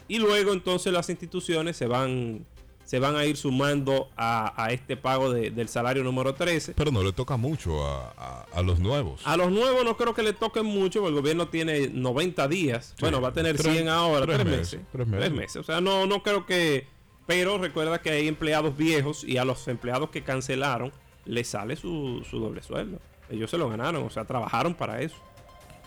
Y 0.08 0.20
luego 0.20 0.54
entonces 0.54 0.94
las 0.94 1.10
instituciones 1.10 1.76
se 1.76 1.86
van, 1.86 2.46
se 2.90 2.98
van 2.98 3.16
a 3.16 3.24
ir 3.24 3.38
sumando 3.38 4.10
a, 4.18 4.52
a 4.64 4.72
este 4.72 4.98
pago 4.98 5.32
de- 5.32 5.52
del 5.52 5.70
salario 5.70 6.04
número 6.04 6.34
13. 6.34 6.74
Pero 6.74 6.90
no 6.90 7.04
le 7.04 7.14
toca 7.14 7.38
mucho 7.38 7.86
a, 7.86 8.14
a- 8.18 8.46
a 8.52 8.62
los 8.64 8.80
nuevos. 8.80 9.22
A 9.26 9.38
los 9.38 9.52
nuevos 9.52 9.86
no 9.86 9.96
creo 9.96 10.16
que 10.16 10.24
le 10.24 10.34
toquen 10.34 10.66
mucho, 10.66 11.02
porque 11.02 11.10
el 11.16 11.22
gobierno 11.22 11.50
tiene 11.50 11.90
90 11.90 12.48
días. 12.48 12.96
Bueno, 13.00 13.22
va 13.22 13.28
a 13.28 13.34
tener 13.34 13.56
Tres- 13.58 13.74
100 13.74 13.90
ahora, 13.90 14.26
tres 14.26 14.38
3 14.40 14.48
meses, 14.48 14.80
meses. 14.92 15.20
tres 15.20 15.32
meses. 15.32 15.56
O 15.58 15.64
sea, 15.64 15.82
no, 15.82 16.08
no 16.08 16.24
creo 16.24 16.48
que... 16.48 16.88
Pero 17.28 17.60
recuerda 17.60 18.02
que 18.02 18.10
hay 18.10 18.28
empleados 18.28 18.76
viejos 18.76 19.24
y 19.24 19.38
a 19.38 19.46
los 19.46 19.68
empleados 19.68 20.10
que 20.10 20.24
cancelaron 20.24 20.92
les 21.26 21.48
sale 21.48 21.76
su, 21.76 22.26
su 22.28 22.40
doble 22.40 22.64
sueldo. 22.64 22.98
Ellos 23.30 23.52
se 23.52 23.60
lo 23.60 23.70
ganaron, 23.70 24.02
o 24.04 24.10
sea, 24.10 24.26
trabajaron 24.26 24.74
para 24.74 25.00
eso. 25.04 25.16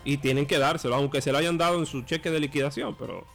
Y 0.05 0.19
tienen 0.19 0.47
que 0.47 0.59
dárselo, 0.59 0.95
aunque 0.95 1.21
se 1.21 1.33
lo 1.33 1.39
hayan 1.39 1.59
dado 1.59 1.81
en 1.81 1.87
su 1.87 2.03
cheque 2.03 2.31
de 2.31 2.39
liquidación, 2.39 2.95
pero 2.97 3.27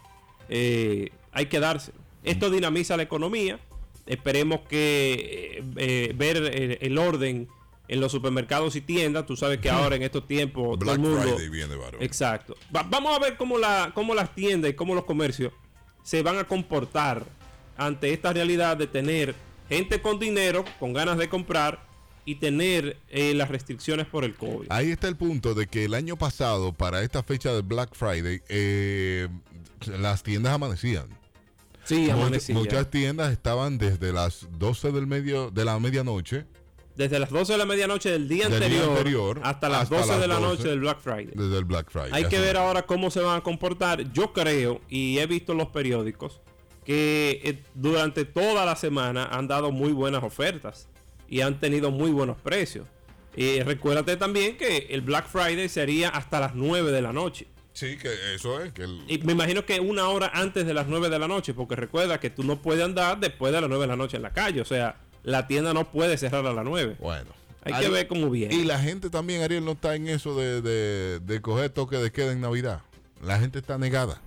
eh, 0.47 1.09
hay 1.33 1.47
que 1.47 1.59
dárselo. 1.59 1.97
Esto 2.27 2.49
dinamiza 2.49 2.97
la 2.97 3.03
economía. 3.03 3.59
Esperemos 4.05 4.61
que 4.69 5.59
eh, 5.59 5.63
eh, 5.77 6.13
ver 6.15 6.37
el, 6.37 6.77
el 6.79 6.97
orden 6.97 7.47
en 7.89 7.99
los 7.99 8.11
supermercados 8.11 8.75
y 8.75 8.81
tiendas. 8.81 9.25
Tú 9.25 9.35
sabes 9.35 9.59
que 9.59 9.69
ahora 9.69 9.95
en 9.95 10.03
estos 10.03 10.27
tiempos 10.27 10.77
todo 10.77 10.77
Black 10.77 10.95
el 10.95 11.01
mundo... 11.01 11.21
Friday 11.21 11.49
viene, 11.49 11.75
varón. 11.75 12.01
Exacto. 12.01 12.55
Va- 12.75 12.83
vamos 12.83 13.15
a 13.15 13.19
ver 13.19 13.37
cómo, 13.37 13.57
la, 13.57 13.91
cómo 13.93 14.13
las 14.13 14.33
tiendas 14.35 14.71
y 14.71 14.73
cómo 14.73 14.93
los 14.95 15.05
comercios 15.05 15.51
se 16.03 16.21
van 16.21 16.37
a 16.37 16.45
comportar 16.45 17.25
ante 17.77 18.11
esta 18.13 18.31
realidad 18.33 18.77
de 18.77 18.87
tener 18.87 19.35
gente 19.69 20.01
con 20.01 20.19
dinero, 20.19 20.63
con 20.79 20.93
ganas 20.93 21.17
de 21.17 21.27
comprar 21.29 21.85
y 22.25 22.35
tener 22.35 22.97
eh, 23.09 23.33
las 23.33 23.49
restricciones 23.49 24.05
por 24.05 24.23
el 24.25 24.35
COVID. 24.35 24.67
Ahí 24.69 24.91
está 24.91 25.07
el 25.07 25.15
punto 25.15 25.53
de 25.53 25.67
que 25.67 25.85
el 25.85 25.93
año 25.93 26.17
pasado, 26.17 26.73
para 26.73 27.01
esta 27.03 27.23
fecha 27.23 27.53
de 27.53 27.61
Black 27.61 27.93
Friday, 27.93 28.41
eh, 28.49 29.27
las 29.85 30.23
tiendas 30.23 30.53
amanecían. 30.53 31.07
Sí, 31.87 32.07
Much- 32.07 32.11
amanecía. 32.13 32.55
muchas 32.55 32.89
tiendas 32.91 33.31
estaban 33.31 33.77
desde 33.77 34.11
las 34.13 34.47
12 34.59 34.91
del 34.91 35.07
medio, 35.07 35.49
de 35.51 35.65
la 35.65 35.79
medianoche, 35.79 36.45
Desde 36.95 37.19
las 37.19 37.29
12 37.29 37.51
de 37.53 37.57
la 37.59 37.65
medianoche 37.65 38.09
del 38.09 38.27
día, 38.27 38.49
Del 38.49 38.69
día 38.71 38.83
anterior, 38.83 39.39
hasta 39.43 39.69
las 39.69 39.83
hasta 39.83 39.97
12 39.97 40.19
de 40.19 40.27
la 40.27 40.35
12. 40.39 40.47
noche 40.47 40.67
del 40.69 40.79
Black 40.79 40.99
Friday. 40.99 41.31
desde 41.35 41.57
el 41.59 41.65
Black 41.65 41.91
Friday. 41.91 42.09
Hay 42.11 42.25
que 42.25 42.39
ver 42.39 42.57
ahora 42.57 42.81
cómo 42.87 43.11
se 43.11 43.19
van 43.19 43.37
a 43.37 43.41
comportar. 43.41 44.11
Yo 44.13 44.33
creo, 44.33 44.81
y 44.89 45.19
he 45.19 45.27
visto 45.27 45.51
en 45.51 45.59
los 45.59 45.67
periódicos, 45.67 46.41
que 46.85 47.39
eh, 47.43 47.63
durante 47.75 48.25
toda 48.25 48.65
la 48.65 48.75
semana 48.75 49.25
han 49.25 49.47
dado 49.47 49.71
muy 49.71 49.91
buenas 49.91 50.23
ofertas 50.23 50.87
y 51.29 51.41
han 51.41 51.59
tenido 51.59 51.91
muy 51.91 52.09
buenos 52.11 52.37
precios. 52.41 52.87
Y 53.35 53.59
recuérdate 53.61 54.17
también 54.17 54.57
que 54.57 54.87
el 54.89 55.01
Black 55.01 55.27
Friday 55.27 55.69
sería 55.69 56.09
hasta 56.09 56.39
las 56.39 56.55
9 56.55 56.91
de 56.91 57.01
la 57.03 57.13
noche. 57.13 57.45
Sí, 57.77 57.95
que 57.97 58.09
eso 58.33 58.59
es. 58.59 58.71
Que 58.73 58.81
el- 58.85 59.03
Y 59.07 59.19
me 59.19 59.33
imagino 59.33 59.63
que 59.63 59.79
una 59.79 60.09
hora 60.09 60.31
antes 60.33 60.65
de 60.65 60.73
las 60.73 60.87
9 60.87 61.09
de 61.09 61.19
la 61.19 61.27
noche, 61.27 61.53
porque 61.53 61.75
recuerda 61.75 62.19
que 62.19 62.31
tú 62.31 62.43
no 62.43 62.59
puedes 62.59 62.83
andar 62.83 63.19
después 63.19 63.53
de 63.53 63.61
las 63.61 63.69
9 63.69 63.83
de 63.83 63.87
la 63.87 63.95
noche 63.95 64.17
en 64.17 64.23
la 64.23 64.31
calle. 64.31 64.61
O 64.61 64.65
sea, 64.65 64.95
la 65.21 65.45
tienda 65.45 65.73
no 65.75 65.91
puede 65.91 66.17
cerrar 66.17 66.43
a 66.47 66.53
las 66.53 66.65
9. 66.65 66.95
Bueno. 66.99 67.29
Hay 67.63 67.73
que 67.83 67.89
ver 67.89 68.07
cómo 68.07 68.31
viene. 68.31 68.55
Y 68.55 68.63
la 68.63 68.79
gente 68.79 69.11
también, 69.11 69.43
Ariel, 69.43 69.63
no 69.63 69.73
está 69.73 69.93
en 69.93 70.07
eso 70.07 70.35
de, 70.35 70.61
de, 70.63 71.19
de 71.19 71.41
coger 71.41 71.69
toque 71.69 71.97
de 71.97 72.11
queda 72.11 72.31
en 72.31 72.41
Navidad. 72.41 72.81
La 73.21 73.37
gente 73.39 73.59
está 73.59 73.77
negada. 73.77 74.21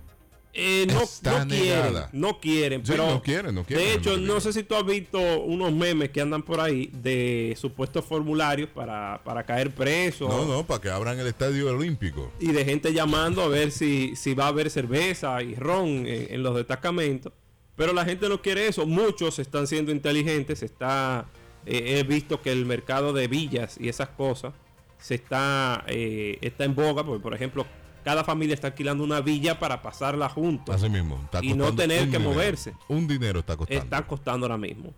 Eh, 0.53 0.85
no, 0.87 1.47
quieren, 1.47 1.93
no 2.11 2.39
quieren, 2.41 2.85
Sí, 2.85 2.91
pero 2.91 3.07
no 3.07 3.21
quieren, 3.21 3.55
no 3.55 3.63
quieren, 3.63 3.85
de 3.85 3.93
hecho, 3.93 4.17
no 4.17 4.41
sé 4.41 4.51
si 4.51 4.63
tú 4.63 4.75
has 4.75 4.85
visto 4.85 5.17
unos 5.43 5.71
memes 5.71 6.09
que 6.09 6.19
andan 6.19 6.43
por 6.43 6.59
ahí 6.59 6.89
de 6.91 7.55
supuestos 7.57 8.03
formularios 8.03 8.67
para, 8.69 9.21
para 9.23 9.45
caer 9.45 9.71
preso 9.71 10.27
No, 10.27 10.45
no, 10.45 10.67
para 10.67 10.81
que 10.81 10.89
abran 10.89 11.17
el 11.17 11.27
estadio 11.27 11.69
olímpico. 11.73 12.31
y 12.39 12.51
de 12.51 12.65
gente 12.65 12.91
llamando 12.91 13.41
a 13.41 13.47
ver 13.47 13.71
si, 13.71 14.13
si 14.17 14.33
va 14.33 14.45
a 14.45 14.47
haber 14.49 14.69
cerveza 14.69 15.41
y 15.41 15.55
ron 15.55 16.05
en, 16.05 16.27
en 16.33 16.43
los 16.43 16.53
destacamentos. 16.55 17.31
Pero 17.77 17.93
la 17.93 18.03
gente 18.03 18.27
no 18.27 18.41
quiere 18.41 18.67
eso. 18.67 18.85
Muchos 18.85 19.39
están 19.39 19.65
siendo 19.65 19.91
inteligentes. 19.93 20.61
Está, 20.61 21.25
eh, 21.65 21.97
he 21.97 22.03
visto 22.03 22.41
que 22.41 22.51
el 22.51 22.65
mercado 22.65 23.13
de 23.13 23.27
villas 23.27 23.77
y 23.79 23.87
esas 23.87 24.09
cosas 24.09 24.53
se 24.99 25.15
está, 25.15 25.83
eh, 25.87 26.37
está 26.41 26.65
en 26.65 26.75
boga. 26.75 27.03
Porque, 27.03 27.23
por 27.23 27.33
ejemplo, 27.33 27.65
cada 28.03 28.23
familia 28.23 28.53
está 28.53 28.67
alquilando 28.67 29.03
una 29.03 29.21
villa 29.21 29.59
para 29.59 29.81
pasarla 29.81 30.29
juntos. 30.29 30.75
Así 30.75 30.89
mismo. 30.89 31.19
está 31.23 31.39
Y 31.43 31.53
no 31.53 31.73
tener 31.75 32.01
que 32.01 32.17
dinero. 32.17 32.29
moverse. 32.31 32.73
Un 32.87 33.07
dinero 33.07 33.39
está 33.39 33.55
costando. 33.57 33.83
Están 33.83 34.03
costando 34.03 34.45
ahora 34.45 34.57
mismo. 34.57 34.93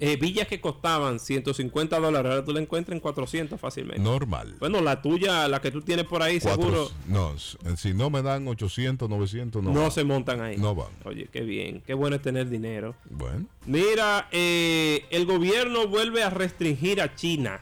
Eh, 0.00 0.16
villas 0.16 0.46
que 0.46 0.60
costaban 0.60 1.18
150 1.18 1.98
dólares, 1.98 2.30
ahora 2.30 2.44
tú 2.44 2.52
la 2.52 2.60
encuentras 2.60 2.94
en 2.94 3.00
400 3.00 3.58
fácilmente. 3.60 4.00
Normal. 4.00 4.54
Bueno, 4.60 4.80
la 4.80 5.02
tuya, 5.02 5.48
la 5.48 5.60
que 5.60 5.72
tú 5.72 5.80
tienes 5.82 6.04
por 6.06 6.22
ahí, 6.22 6.38
Cuatro- 6.38 6.62
seguro 6.62 6.90
No, 7.08 7.34
s- 7.34 7.58
si 7.76 7.94
no 7.94 8.08
me 8.08 8.22
dan 8.22 8.46
800, 8.46 9.08
900, 9.10 9.60
no. 9.60 9.72
no, 9.72 9.90
se 9.90 10.04
montan 10.04 10.40
ahí. 10.40 10.56
No 10.56 10.72
van. 10.76 10.86
Oye, 11.04 11.28
qué 11.32 11.40
bien, 11.40 11.82
qué 11.84 11.94
bueno 11.94 12.14
es 12.14 12.22
tener 12.22 12.48
dinero. 12.48 12.94
Bueno. 13.10 13.46
Mira, 13.66 14.28
eh, 14.30 15.04
el 15.10 15.26
gobierno 15.26 15.88
vuelve 15.88 16.22
a 16.22 16.30
restringir 16.30 17.00
a 17.02 17.16
China. 17.16 17.60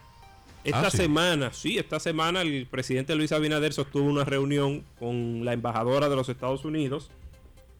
Esta 0.66 0.86
Ah, 0.88 0.90
sí. 0.90 0.96
semana, 0.98 1.52
sí, 1.52 1.78
esta 1.78 1.98
semana 2.00 2.42
el 2.42 2.66
presidente 2.66 3.14
Luis 3.14 3.32
Abinader 3.32 3.72
sostuvo 3.72 4.04
una 4.08 4.24
reunión 4.24 4.84
con 4.98 5.44
la 5.44 5.52
embajadora 5.52 6.08
de 6.08 6.16
los 6.16 6.28
Estados 6.28 6.64
Unidos 6.64 7.10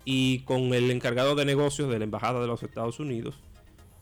y 0.05 0.41
con 0.41 0.73
el 0.73 0.91
encargado 0.91 1.35
de 1.35 1.45
negocios 1.45 1.91
de 1.91 1.99
la 1.99 2.05
embajada 2.05 2.41
de 2.41 2.47
los 2.47 2.63
Estados 2.63 3.01
Unidos. 3.01 3.35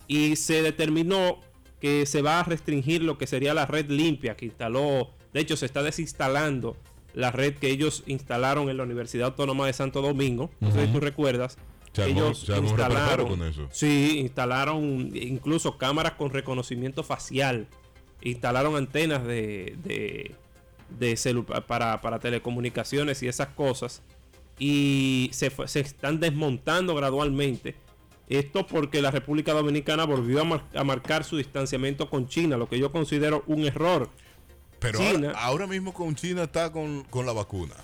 Y 0.06 0.36
se 0.36 0.62
determinó 0.62 1.38
que 1.80 2.04
se 2.06 2.20
va 2.22 2.40
a 2.40 2.42
restringir 2.44 3.02
lo 3.02 3.16
que 3.18 3.26
sería 3.26 3.54
la 3.54 3.66
red 3.66 3.90
limpia 3.90 4.36
que 4.36 4.44
instaló, 4.46 5.10
de 5.32 5.40
hecho 5.40 5.56
se 5.56 5.66
está 5.66 5.82
desinstalando 5.82 6.76
la 7.14 7.30
red 7.30 7.54
que 7.54 7.70
ellos 7.70 8.02
instalaron 8.06 8.68
en 8.68 8.76
la 8.76 8.82
Universidad 8.82 9.28
Autónoma 9.28 9.66
de 9.66 9.72
Santo 9.72 10.02
Domingo. 10.02 10.50
No 10.60 10.72
sé 10.72 10.86
si 10.86 10.92
tú 10.92 11.00
recuerdas. 11.00 11.56
Se 11.92 12.06
ellos 12.10 12.50
armó 12.50 12.68
instalaron, 12.68 13.28
con 13.28 13.42
eso. 13.44 13.68
sí, 13.70 14.18
instalaron 14.18 15.10
incluso 15.14 15.78
cámaras 15.78 16.14
con 16.14 16.30
reconocimiento 16.30 17.04
facial, 17.04 17.68
instalaron 18.24 18.74
antenas 18.76 19.24
de, 19.24 19.76
de, 19.84 20.34
de 20.98 21.14
celu- 21.14 21.44
para, 21.66 22.00
para 22.00 22.18
telecomunicaciones 22.18 23.22
y 23.22 23.28
esas 23.28 23.48
cosas, 23.48 24.02
y 24.58 25.30
se, 25.32 25.50
se 25.66 25.80
están 25.80 26.20
desmontando 26.20 26.94
gradualmente. 26.94 27.76
Esto 28.28 28.66
porque 28.66 29.02
la 29.02 29.10
República 29.10 29.52
Dominicana 29.52 30.04
volvió 30.04 30.40
a, 30.40 30.44
mar- 30.44 30.64
a 30.74 30.82
marcar 30.84 31.24
su 31.24 31.36
distanciamiento 31.36 32.08
con 32.08 32.26
China, 32.26 32.56
lo 32.56 32.68
que 32.68 32.78
yo 32.78 32.90
considero 32.90 33.44
un 33.46 33.64
error. 33.64 34.08
Pero 34.78 34.98
China- 34.98 35.28
ahora, 35.28 35.40
ahora 35.44 35.66
mismo 35.66 35.92
con 35.92 36.14
China 36.14 36.44
está 36.44 36.72
con, 36.72 37.04
con 37.04 37.26
la 37.26 37.32
vacuna. 37.32 37.74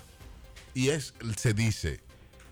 Y 0.73 0.89
es, 0.89 1.13
se 1.37 1.53
dice 1.53 1.99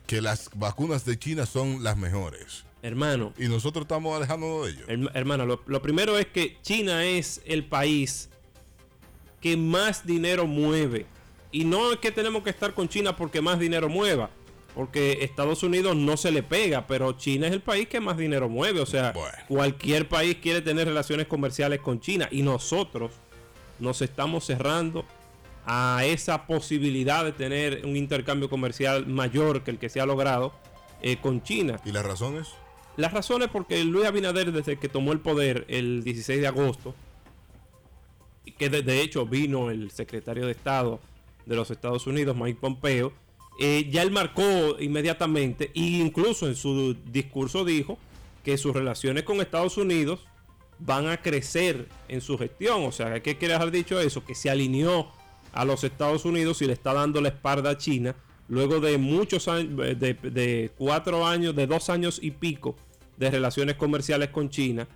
que 0.06 0.22
las 0.22 0.50
vacunas 0.56 1.06
de 1.06 1.18
China 1.18 1.46
son 1.46 1.84
las 1.84 1.98
mejores. 1.98 2.66
Hermano, 2.82 3.34
Y 3.38 3.48
nosotros 3.48 3.84
estamos 3.84 4.16
alejándonos 4.16 4.66
de 4.66 4.72
ellos. 4.72 4.88
Herm- 4.88 5.12
hermano, 5.14 5.46
lo, 5.46 5.62
lo 5.66 5.82
primero 5.82 6.18
es 6.18 6.28
que 6.28 6.58
China 6.62 7.04
es 7.04 7.42
el 7.46 7.66
país 7.66 8.30
que 9.42 9.58
más 9.58 10.06
dinero 10.06 10.48
mueve. 10.48 11.06
Y 11.52 11.66
no 11.66 11.92
es 11.92 12.00
que 12.00 12.12
tenemos 12.12 12.44
que 12.44 12.50
estar 12.52 12.74
con 12.74 12.88
China 12.88 13.16
porque 13.16 13.42
más 13.42 13.60
dinero 13.60 13.90
mueva. 13.90 14.30
Porque 14.76 15.20
Estados 15.24 15.64
Unidos 15.64 15.96
no 15.96 16.16
se 16.16 16.32
le 16.32 16.42
pega, 16.44 16.86
pero 16.88 17.12
China 17.14 17.48
es 17.48 17.54
el 17.54 17.62
país 17.62 17.88
que 17.88 18.00
más 18.00 18.16
dinero 18.18 18.48
mueve. 18.48 18.80
O 18.80 18.86
sea, 18.86 19.12
Bueno. 19.12 19.38
cualquier 19.48 20.08
país 20.08 20.38
quiere 20.42 20.62
tener 20.62 20.88
relaciones 20.88 21.28
comerciales 21.28 21.80
con 21.82 22.00
China. 22.00 22.30
Y 22.32 22.44
nosotros 22.44 23.12
nos 23.80 24.02
estamos 24.02 24.46
cerrando 24.46 25.04
a 25.66 26.04
esa 26.06 26.48
posibilidad 26.48 27.26
de 27.26 27.32
tener 27.34 27.82
un 27.86 27.98
intercambio 27.98 28.50
comercial 28.50 29.06
mayor 29.06 29.64
que 29.64 29.72
el 29.72 29.80
que 29.80 29.90
se 29.90 30.00
ha 30.00 30.06
logrado 30.06 30.54
eh, 31.02 31.18
con 31.18 31.42
China. 31.44 31.80
¿Y 31.84 31.92
las 31.92 32.06
razones? 32.06 32.48
Las 33.00 33.14
razones 33.14 33.48
porque 33.48 33.82
Luis 33.86 34.06
Abinader 34.06 34.52
desde 34.52 34.78
que 34.78 34.90
tomó 34.90 35.14
el 35.14 35.22
poder 35.22 35.64
el 35.70 36.04
16 36.04 36.42
de 36.42 36.48
agosto, 36.48 36.94
que 38.58 38.70
de, 38.70 39.02
hecho 39.02 39.26
vino 39.26 39.72
el 39.72 39.90
secretario 39.90 40.46
de 40.46 40.52
Estado 40.52 41.00
de 41.46 41.56
los 41.56 41.72
Estados 41.72 42.08
Unidos, 42.08 42.36
Mike 42.36 42.60
Pompeo, 42.60 43.14
eh, 43.58 43.88
ya 43.90 44.02
él 44.02 44.12
marcó 44.12 44.76
inmediatamente 44.82 45.72
e 45.76 45.80
incluso 45.80 46.46
en 46.46 46.56
su 46.56 46.94
discurso 47.06 47.64
dijo 47.64 47.98
que 48.44 48.58
sus 48.58 48.74
relaciones 48.74 49.24
con 49.24 49.40
Estados 49.40 49.78
Unidos 49.78 50.28
van 50.78 51.08
a 51.08 51.22
crecer 51.22 51.88
en 52.10 52.20
su 52.20 52.38
gestión. 52.38 52.84
O 52.84 52.92
sea, 52.92 53.24
¿qué 53.24 53.38
quiere 53.38 53.54
dejar 53.54 53.72
dicho 53.72 53.98
eso? 54.02 54.26
Que 54.26 54.36
se 54.36 54.50
alineó 54.50 55.08
a 55.54 55.64
los 55.64 55.86
Estados 55.86 56.26
Unidos 56.26 56.62
y 56.62 56.66
le 56.66 56.74
está 56.74 56.94
dando 56.94 57.22
la 57.22 57.30
espalda 57.30 57.70
a 57.70 57.78
China 57.78 58.14
luego 58.50 58.82
de 58.82 58.98
muchos 58.98 59.48
años, 59.48 59.78
de 59.78 60.70
cuatro 60.78 61.26
años, 61.26 61.56
de 61.56 61.66
dos 61.66 61.90
años 61.90 62.20
y 62.22 62.32
pico 62.32 62.76
de 63.20 63.30
relaciones 63.30 63.76
comerciales 63.76 64.30
con 64.30 64.50
China, 64.50 64.88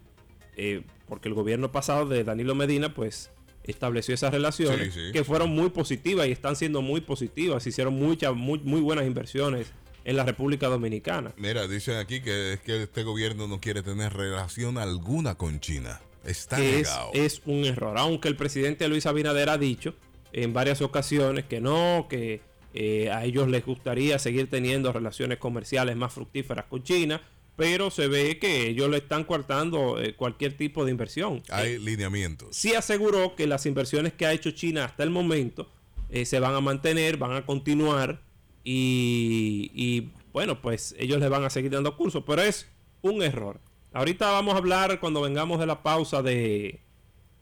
eh, 0.55 0.83
porque 1.07 1.27
el 1.27 1.35
gobierno 1.35 1.71
pasado 1.71 2.07
de 2.07 2.23
Danilo 2.23 2.55
Medina, 2.55 2.93
pues 2.93 3.29
estableció 3.63 4.13
esas 4.13 4.33
relaciones 4.33 4.93
Sí, 4.93 5.07
sí, 5.07 5.11
que 5.11 5.19
sí. 5.19 5.23
fueron 5.25 5.51
muy 5.51 5.69
positivas 5.69 6.27
y 6.27 6.31
están 6.31 6.55
siendo 6.55 6.81
muy 6.81 7.01
positivas. 7.01 7.67
Hicieron 7.67 7.93
muchas, 7.93 8.33
muy, 8.33 8.59
muy 8.59 8.81
buenas 8.81 9.05
inversiones 9.05 9.71
en 10.05 10.17
la 10.17 10.25
República 10.25 10.67
Dominicana. 10.67 11.33
Mira, 11.37 11.67
dicen 11.67 11.97
aquí 11.97 12.21
que 12.21 12.53
es 12.53 12.59
que 12.61 12.83
este 12.83 13.03
gobierno 13.03 13.47
no 13.47 13.59
quiere 13.59 13.83
tener 13.83 14.13
relación 14.13 14.77
alguna 14.77 15.35
con 15.35 15.59
China. 15.59 16.01
Está 16.25 16.61
es, 16.63 16.89
es 17.13 17.41
un 17.45 17.65
error. 17.65 17.97
Aunque 17.97 18.29
el 18.29 18.37
presidente 18.37 18.87
Luis 18.87 19.05
Abinader 19.05 19.49
ha 19.49 19.57
dicho 19.57 19.95
en 20.31 20.53
varias 20.53 20.81
ocasiones 20.81 21.45
que 21.45 21.59
no, 21.61 22.07
que 22.09 22.41
eh, 22.73 23.11
a 23.11 23.23
ellos 23.25 23.47
les 23.49 23.65
gustaría 23.65 24.17
seguir 24.19 24.49
teniendo 24.49 24.91
relaciones 24.91 25.37
comerciales 25.37 25.95
más 25.95 26.13
fructíferas 26.13 26.65
con 26.65 26.83
China, 26.83 27.21
pero 27.55 27.91
se 27.91 28.07
ve 28.07 28.39
que 28.39 28.67
ellos 28.67 28.89
le 28.89 28.97
están 28.97 29.23
coartando 29.23 30.01
eh, 30.01 30.15
cualquier 30.15 30.57
tipo 30.57 30.85
de 30.85 30.91
inversión. 30.91 31.43
Hay 31.49 31.77
lineamientos. 31.77 32.55
Sí 32.55 32.73
aseguró 32.73 33.35
que 33.35 33.47
las 33.47 33.65
inversiones 33.65 34.13
que 34.13 34.25
ha 34.25 34.33
hecho 34.33 34.51
China 34.51 34.85
hasta 34.85 35.03
el 35.03 35.09
momento 35.09 35.69
eh, 36.09 36.25
se 36.25 36.39
van 36.39 36.55
a 36.55 36.61
mantener, 36.61 37.17
van 37.17 37.33
a 37.33 37.45
continuar 37.45 38.21
y, 38.63 39.71
y, 39.73 40.11
bueno, 40.31 40.61
pues 40.61 40.95
ellos 40.97 41.19
le 41.19 41.29
van 41.29 41.43
a 41.43 41.49
seguir 41.49 41.71
dando 41.71 41.95
curso, 41.97 42.25
pero 42.25 42.41
es 42.41 42.67
un 43.01 43.21
error. 43.21 43.59
Ahorita 43.91 44.31
vamos 44.31 44.55
a 44.55 44.57
hablar 44.57 44.99
cuando 44.99 45.21
vengamos 45.21 45.59
de 45.59 45.67
la 45.67 45.83
pausa 45.83 46.23
de, 46.23 46.79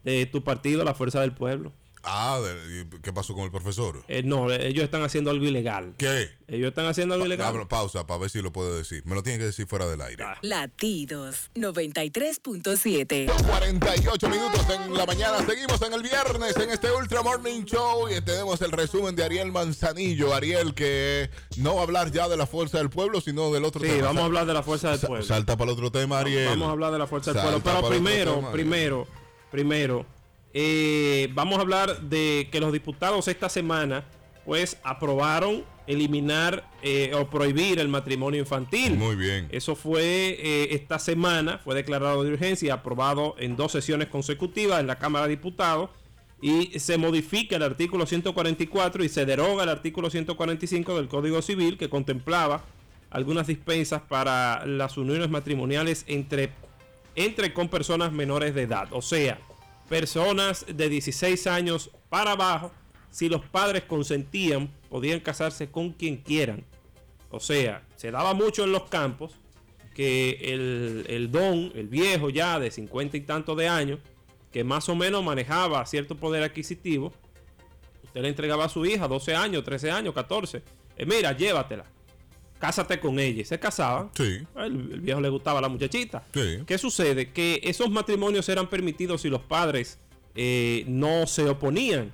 de 0.04 0.26
tu 0.26 0.44
partido, 0.44 0.84
la 0.84 0.94
Fuerza 0.94 1.22
del 1.22 1.34
Pueblo. 1.34 1.72
Ah, 2.04 2.40
¿qué 3.04 3.14
pasó 3.14 3.34
con 3.36 3.44
el 3.44 3.52
profesor? 3.52 4.04
Eh, 4.08 4.24
no, 4.24 4.52
ellos 4.52 4.84
están 4.84 5.04
haciendo 5.04 5.30
algo 5.32 5.46
ilegal. 5.46 5.94
¿Qué? 5.98 6.30
Ellos 6.48 6.70
están 6.70 6.86
haciendo 6.88 7.14
algo 7.14 7.26
ilegal. 7.26 7.48
Habla- 7.48 7.68
pausa 7.68 8.06
para 8.08 8.20
ver 8.22 8.30
si 8.30 8.42
lo 8.42 8.52
puedo 8.52 8.76
decir. 8.76 9.04
Me 9.06 9.16
lo 9.16 9.24
tiene 9.24 9.40
que 9.40 9.46
decir 9.46 9.68
fuera 9.68 9.86
del 9.88 10.02
aire. 10.02 10.24
Ah. 10.24 10.38
Latidos 10.42 11.50
93.7. 11.56 13.32
48 13.48 14.30
minutos 14.30 14.66
en 14.70 14.94
la 14.94 15.06
mañana. 15.06 15.38
Seguimos 15.46 15.82
en 15.82 15.94
el 15.94 16.02
viernes 16.02 16.56
en 16.58 16.70
este 16.72 16.92
Ultra 16.92 17.22
Morning 17.22 17.64
Show 17.66 18.10
y 18.10 18.22
tenemos 18.22 18.62
el 18.62 18.72
resumen 18.72 19.16
de 19.16 19.24
Ariel 19.24 19.52
Manzanillo. 19.52 20.34
Ariel 20.34 20.74
que 20.74 21.30
no 21.58 21.76
va 21.76 21.82
a 21.82 21.84
hablar 21.84 22.12
ya 22.12 22.28
de 22.28 22.38
la 22.38 22.46
fuerza 22.48 22.78
del 22.80 22.90
pueblo, 22.90 23.22
sino 23.22 23.52
del 23.52 23.64
otro 23.66 23.82
Sí, 23.82 23.88
tema. 23.88 24.08
vamos 24.08 24.24
a 24.24 24.26
hablar 24.26 24.46
de 24.46 24.54
la 24.54 24.64
Fuerza 24.64 24.90
del 24.92 25.00
sa- 25.00 25.08
Pueblo. 25.08 25.26
Salta 25.26 25.58
para 25.58 25.72
el 25.72 25.78
otro 25.78 25.92
tema, 25.92 26.20
Ariel. 26.20 26.50
Vamos 26.50 26.68
a 26.68 26.72
hablar 26.72 26.92
de 26.92 27.00
la 27.00 27.08
fuerza 27.08 27.34
del 27.34 27.42
Salta 27.42 27.60
pueblo. 27.62 27.82
Pero 27.82 27.90
primero, 27.90 28.52
primero, 28.52 29.08
primero, 29.52 30.06
eh, 30.54 31.30
vamos 31.34 31.58
a 31.60 31.62
hablar 31.62 32.02
de 32.02 32.50
que 32.52 32.60
los 32.60 32.74
diputados 32.74 33.28
esta 33.28 33.50
semana, 33.50 34.04
pues, 34.46 34.78
aprobaron 34.84 35.64
eliminar 35.88 36.70
eh, 36.82 37.14
o 37.16 37.30
prohibir 37.30 37.80
el 37.80 37.88
matrimonio 37.88 38.40
infantil. 38.40 38.98
Muy 38.98 39.16
bien. 39.16 39.48
Eso 39.52 39.76
fue 39.76 40.38
eh, 40.40 40.70
esta 40.72 41.00
semana, 41.00 41.60
fue 41.60 41.76
declarado 41.76 42.24
de 42.24 42.34
urgencia 42.34 42.68
y 42.68 42.70
aprobado 42.70 43.36
en 43.40 43.56
dos 43.56 43.72
sesiones 43.72 44.08
consecutivas 44.08 44.80
en 44.80 44.88
la 44.88 44.98
Cámara 44.98 45.28
de 45.28 45.36
Diputados. 45.36 45.90
Y 46.44 46.80
se 46.80 46.98
modifica 46.98 47.56
el 47.58 47.64
artículo 47.64 48.08
144 48.08 49.04
y 49.04 49.10
se 49.10 49.26
deroga 49.28 49.64
el 49.64 49.70
artículo 49.70 50.10
145 50.10 50.96
del 50.96 51.08
Código 51.08 51.42
Civil 51.44 51.78
que 51.78 51.88
contemplaba 51.88 52.64
algunas 53.12 53.46
dispensas 53.46 54.02
para 54.02 54.66
las 54.66 54.98
uniones 54.98 55.30
matrimoniales 55.30 56.04
entre, 56.08 56.50
entre 57.16 57.54
con 57.54 57.70
personas 57.70 58.12
menores 58.12 58.56
de 58.56 58.64
edad. 58.64 58.88
O 58.92 59.04
sea, 59.04 59.40
personas 59.92 60.66
de 60.74 60.88
16 60.88 61.48
años 61.48 61.92
para 62.08 62.32
abajo, 62.32 62.72
si 63.10 63.28
los 63.28 63.42
padres 63.42 63.84
consentían, 63.84 64.70
podían 64.90 65.20
casarse 65.20 65.70
con 65.70 65.92
quien 65.92 66.16
quieran. 66.16 66.64
O 67.30 67.42
sea, 67.42 67.86
se 67.98 68.10
daba 68.10 68.34
mucho 68.34 68.64
en 68.64 68.72
los 68.72 68.84
campos 68.84 69.34
que 69.94 70.38
el, 70.44 71.06
el 71.10 71.30
don, 71.30 71.74
el 71.76 71.90
viejo 71.90 72.30
ya 72.30 72.58
de 72.58 72.72
50 72.72 73.18
y 73.18 73.22
tantos 73.22 73.58
de 73.58 73.68
años, 73.68 74.00
que 74.54 74.64
más 74.64 74.88
o 74.88 74.96
menos 74.96 75.26
manejaba 75.26 75.86
cierto 75.86 76.16
poder 76.16 76.42
adquisitivo, 76.44 77.12
usted 78.02 78.22
le 78.22 78.30
entregaba 78.30 78.64
a 78.64 78.70
su 78.70 78.86
hija 78.86 79.10
12 79.10 79.36
años, 79.36 79.66
13 79.66 79.92
años, 79.92 80.14
14. 80.14 80.64
Eh, 80.96 81.06
mira, 81.06 81.34
llévatela. 81.34 81.84
Cásate 82.62 83.00
con 83.00 83.20
ella. 83.20 83.42
Y 83.42 83.46
se 83.46 83.60
casaban. 83.60 84.10
Sí. 84.16 84.40
El, 84.56 84.92
el 84.94 85.02
viejo 85.02 85.20
le 85.20 85.28
gustaba 85.30 85.60
a 85.60 85.62
la 85.64 85.68
muchachita. 85.70 86.24
Sí. 86.34 86.60
¿Qué 86.66 86.78
sucede? 86.78 87.32
Que 87.34 87.60
esos 87.64 87.90
matrimonios 87.90 88.48
eran 88.48 88.70
permitidos 88.70 89.22
si 89.24 89.30
los 89.30 89.42
padres 89.42 90.00
eh, 90.36 90.86
no 90.88 91.28
se 91.28 91.50
oponían. 91.50 92.14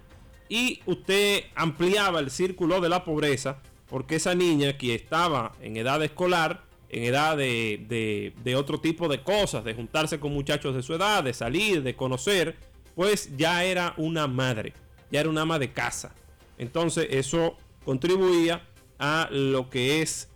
Y 0.49 0.79
usted 0.85 1.43
ampliaba 1.55 2.19
el 2.21 2.31
círculo 2.31 2.79
de 2.81 2.89
la 2.89 3.03
pobreza 3.03 3.59
porque 3.89 4.15
esa 4.15 4.33
niña 4.33 4.77
que 4.77 4.95
estaba 4.95 5.53
en 5.61 5.77
edad 5.77 6.01
escolar, 6.03 6.63
en 6.89 7.03
edad 7.03 7.35
de, 7.37 7.85
de- 7.87 8.33
de 8.43 8.55
otro 8.55 8.79
tipo 8.79 9.07
de 9.09 9.21
cosas, 9.21 9.63
de 9.65 9.73
juntarse 9.73 10.19
con 10.19 10.33
muchachos 10.33 10.73
de 10.75 10.81
su 10.83 10.93
edad, 10.93 11.23
de 11.23 11.33
salir, 11.33 11.83
de 11.83 11.95
conocer, 11.95 12.55
pues 12.95 13.29
ya 13.37 13.63
era 13.65 13.93
una 13.97 14.25
madre, 14.27 14.73
ya 15.11 15.19
era 15.19 15.29
una 15.29 15.41
ama 15.41 15.59
de 15.59 15.71
casa. 15.73 16.15
Entonces 16.57 17.07
eso 17.11 17.57
contribuía 17.85 18.61
a 18.99 19.27
lo 19.31 19.69
que 19.69 20.01
es 20.01 20.29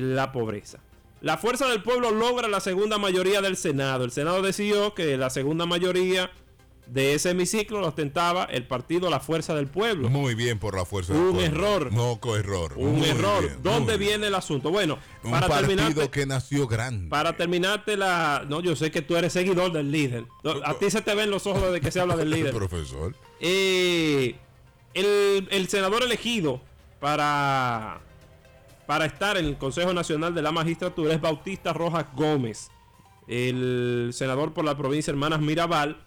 la 0.00 0.32
pobreza. 0.32 0.78
La 1.20 1.38
fuerza 1.38 1.66
del 1.68 1.82
pueblo 1.82 2.10
logra 2.10 2.46
la 2.48 2.60
segunda 2.60 2.98
mayoría 2.98 3.40
del 3.40 3.56
Senado. 3.56 4.04
El 4.04 4.10
Senado 4.12 4.42
decidió 4.42 4.94
que 4.94 5.16
la 5.16 5.30
segunda 5.30 5.66
mayoría 5.66 6.30
de 6.86 7.14
ese 7.14 7.30
hemiciclo 7.30 7.80
lo 7.80 7.88
ostentaba 7.88 8.44
el 8.44 8.64
partido 8.64 9.10
La 9.10 9.18
Fuerza 9.18 9.52
del 9.56 9.66
Pueblo. 9.66 10.08
Muy 10.08 10.36
bien 10.36 10.60
por 10.60 10.76
la 10.76 10.84
fuerza 10.84 11.14
Un 11.14 11.36
del 11.36 11.50
pueblo. 11.50 11.66
error. 11.66 11.90
Moco 11.90 12.36
error. 12.36 12.74
Un 12.76 12.98
Muy 13.00 13.08
error. 13.08 13.42
bien, 13.42 13.58
¿Dónde 13.60 13.96
bien. 13.96 14.10
viene 14.10 14.26
el 14.28 14.34
asunto? 14.36 14.70
Bueno, 14.70 14.98
Un 15.24 15.32
para 15.32 15.48
terminarte, 15.48 16.10
que 16.10 16.26
nació 16.26 16.68
grande. 16.68 17.08
para 17.08 17.36
terminarte 17.36 17.96
la... 17.96 18.44
No, 18.48 18.60
yo 18.60 18.76
sé 18.76 18.92
que 18.92 19.02
tú 19.02 19.16
eres 19.16 19.32
seguidor 19.32 19.72
del 19.72 19.90
líder. 19.90 20.26
A 20.64 20.74
ti 20.74 20.88
se 20.90 21.00
te 21.02 21.12
ven 21.16 21.28
los 21.30 21.48
ojos 21.48 21.72
de 21.72 21.80
que 21.80 21.90
se 21.90 21.98
habla 21.98 22.14
del 22.16 22.30
líder. 22.36 22.54
Profesor. 22.54 23.16
Eh, 23.40 24.36
el, 24.94 25.48
el 25.50 25.68
senador 25.68 26.04
elegido 26.04 26.60
para, 27.00 28.00
para 28.86 29.06
estar 29.06 29.36
en 29.36 29.46
el 29.46 29.58
Consejo 29.58 29.92
Nacional 29.92 30.34
de 30.34 30.42
la 30.42 30.52
Magistratura 30.52 31.12
es 31.12 31.20
Bautista 31.20 31.72
Rojas 31.72 32.06
Gómez, 32.14 32.70
el 33.26 34.10
senador 34.12 34.52
por 34.52 34.64
la 34.64 34.76
provincia 34.76 35.10
Hermanas 35.10 35.40
Mirabal. 35.40 36.02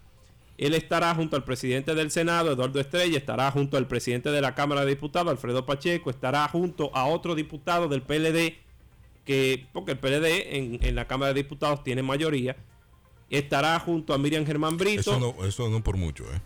Él 0.57 0.74
estará 0.74 1.15
junto 1.15 1.38
al 1.38 1.45
presidente 1.45 1.95
del 1.95 2.12
Senado, 2.12 2.51
Eduardo 2.51 2.81
Estrella, 2.81 3.17
estará 3.17 3.50
junto 3.51 3.77
al 3.77 3.88
presidente 3.88 4.29
de 4.29 4.41
la 4.41 4.55
Cámara 4.55 4.81
de 4.81 4.88
Diputados, 4.88 5.31
Alfredo 5.31 5.65
Pacheco, 5.65 6.09
estará 6.09 6.48
junto 6.50 6.93
a 6.93 7.05
otro 7.05 7.33
diputado 7.33 7.88
del 7.88 8.01
PLD, 8.01 8.57
que, 9.24 9.67
porque 9.71 9.93
el 9.93 10.00
PLD 10.00 10.57
en, 10.57 10.79
en 10.81 10.95
la 10.95 11.07
Cámara 11.07 11.33
de 11.33 11.43
Diputados 11.43 11.81
tiene 11.83 12.03
mayoría, 12.03 12.57
estará 13.29 13.79
junto 13.79 14.13
a 14.13 14.17
Miriam 14.17 14.45
Germán 14.45 14.75
Brito. 14.75 15.00
Eso 15.00 15.19
no, 15.19 15.45
eso 15.45 15.69
no 15.69 15.81
por 15.81 15.95
mucho, 15.95 16.25
¿eh? 16.25 16.41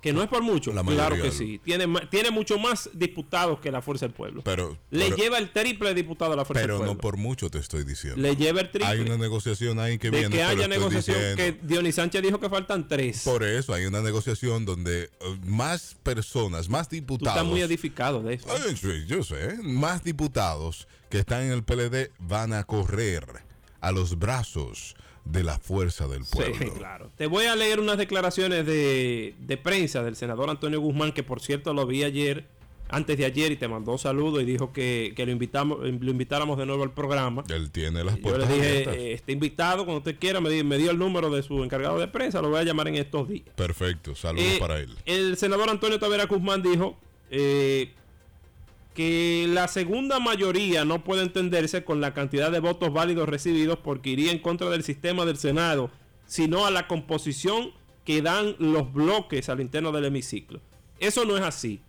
Que 0.00 0.12
no 0.12 0.22
es 0.22 0.28
por 0.28 0.42
mucho. 0.42 0.72
La 0.72 0.84
claro 0.84 1.16
que 1.20 1.32
sí. 1.32 1.60
Tiene, 1.64 1.86
tiene 2.08 2.30
mucho 2.30 2.56
más 2.58 2.88
diputados 2.92 3.58
que 3.58 3.72
la 3.72 3.82
Fuerza 3.82 4.06
del 4.06 4.14
Pueblo. 4.14 4.42
Pero, 4.44 4.78
Le 4.90 5.06
pero, 5.06 5.16
lleva 5.16 5.38
el 5.38 5.50
triple 5.52 5.88
de 5.88 5.94
diputados 5.96 6.34
a 6.34 6.36
la 6.36 6.44
Fuerza 6.44 6.62
pero 6.62 6.74
del 6.74 6.82
no 6.86 6.92
Pueblo. 6.96 7.00
por 7.00 7.16
mucho 7.16 7.50
te 7.50 7.58
estoy 7.58 7.82
diciendo. 7.82 8.20
Le 8.22 8.36
lleva 8.36 8.60
el 8.60 8.70
triple. 8.70 8.86
Hay 8.88 9.00
una 9.00 9.16
negociación 9.16 9.80
ahí 9.80 9.98
que 9.98 10.10
de 10.12 10.18
viene. 10.20 10.36
que 10.36 10.42
haya 10.44 10.68
negociación. 10.68 11.16
diciendo. 11.16 11.36
Que 11.60 11.66
Dionis 11.66 11.96
Sánchez 11.96 12.22
dijo 12.22 12.38
que 12.38 12.48
faltan 12.48 12.86
tres. 12.86 13.22
Por 13.24 13.42
eso 13.42 13.74
hay 13.74 13.86
una 13.86 14.00
negociación 14.00 14.64
donde 14.64 15.04
eh, 15.04 15.10
más 15.44 15.96
personas, 16.04 16.68
más 16.68 16.88
Tú 16.88 16.94
diputados. 16.94 17.36
estás 17.36 17.50
muy 17.50 17.60
edificado 17.60 18.22
de 18.22 18.34
eso. 18.34 18.48
Yo 19.06 19.24
sé, 19.24 19.56
más 19.64 20.04
diputados 20.04 20.86
que 21.10 21.18
están 21.18 21.42
en 21.42 21.50
el 21.52 21.64
PLD 21.64 22.12
van 22.20 22.52
a 22.52 22.62
correr 22.62 23.24
a 23.80 23.90
los 23.90 24.18
brazos 24.18 24.94
de 25.30 25.42
la 25.44 25.58
fuerza 25.58 26.08
del 26.08 26.24
pueblo. 26.24 26.54
Sí, 26.58 26.70
claro. 26.78 27.10
Te 27.16 27.26
voy 27.26 27.44
a 27.46 27.54
leer 27.56 27.80
unas 27.80 27.98
declaraciones 27.98 28.64
de, 28.66 29.34
de 29.38 29.56
prensa 29.56 30.02
del 30.02 30.16
senador 30.16 30.50
Antonio 30.50 30.80
Guzmán, 30.80 31.12
que 31.12 31.22
por 31.22 31.40
cierto 31.40 31.74
lo 31.74 31.86
vi 31.86 32.02
ayer, 32.04 32.46
antes 32.90 33.18
de 33.18 33.26
ayer, 33.26 33.52
y 33.52 33.56
te 33.56 33.68
mandó 33.68 33.92
un 33.92 33.98
saludo 33.98 34.40
y 34.40 34.46
dijo 34.46 34.72
que, 34.72 35.12
que 35.14 35.26
lo, 35.26 35.32
invitamos, 35.32 35.80
lo 35.80 36.10
invitáramos 36.10 36.56
de 36.56 36.64
nuevo 36.64 36.82
al 36.84 36.92
programa. 36.94 37.44
Él 37.50 37.70
tiene 37.70 38.02
las 38.02 38.14
Yo 38.14 38.20
le 38.20 38.22
puertas 38.22 38.48
dije, 38.48 38.68
abiertas. 38.68 38.96
está 38.96 39.32
invitado 39.32 39.84
cuando 39.84 39.98
usted 39.98 40.16
quiera, 40.18 40.40
me, 40.40 40.64
me 40.64 40.78
dio 40.78 40.90
el 40.90 40.98
número 40.98 41.28
de 41.28 41.42
su 41.42 41.62
encargado 41.62 41.98
de 41.98 42.08
prensa, 42.08 42.40
lo 42.40 42.48
voy 42.48 42.60
a 42.60 42.64
llamar 42.64 42.88
en 42.88 42.94
estos 42.96 43.28
días. 43.28 43.44
Perfecto, 43.54 44.14
saludos 44.14 44.46
Eh, 44.46 44.56
para 44.58 44.78
él. 44.80 44.96
El 45.04 45.36
senador 45.36 45.68
Antonio 45.68 45.98
Tavera 45.98 46.24
Guzmán 46.24 46.62
dijo 46.62 46.96
eh, 47.30 47.92
que 48.98 49.46
la 49.48 49.68
segunda 49.68 50.18
mayoría 50.18 50.84
no 50.84 51.04
puede 51.04 51.22
entenderse 51.22 51.84
con 51.84 52.00
la 52.00 52.14
cantidad 52.14 52.50
de 52.50 52.58
votos 52.58 52.92
válidos 52.92 53.28
recibidos 53.28 53.78
porque 53.78 54.10
iría 54.10 54.32
en 54.32 54.40
contra 54.40 54.70
del 54.70 54.82
sistema 54.82 55.24
del 55.24 55.36
Senado, 55.36 55.92
sino 56.26 56.66
a 56.66 56.72
la 56.72 56.88
composición 56.88 57.70
que 58.04 58.22
dan 58.22 58.56
los 58.58 58.92
bloques 58.92 59.48
al 59.48 59.60
interno 59.60 59.92
del 59.92 60.06
hemiciclo. 60.06 60.60
Eso 60.98 61.24
no 61.24 61.36
es 61.36 61.44
así. 61.44 61.80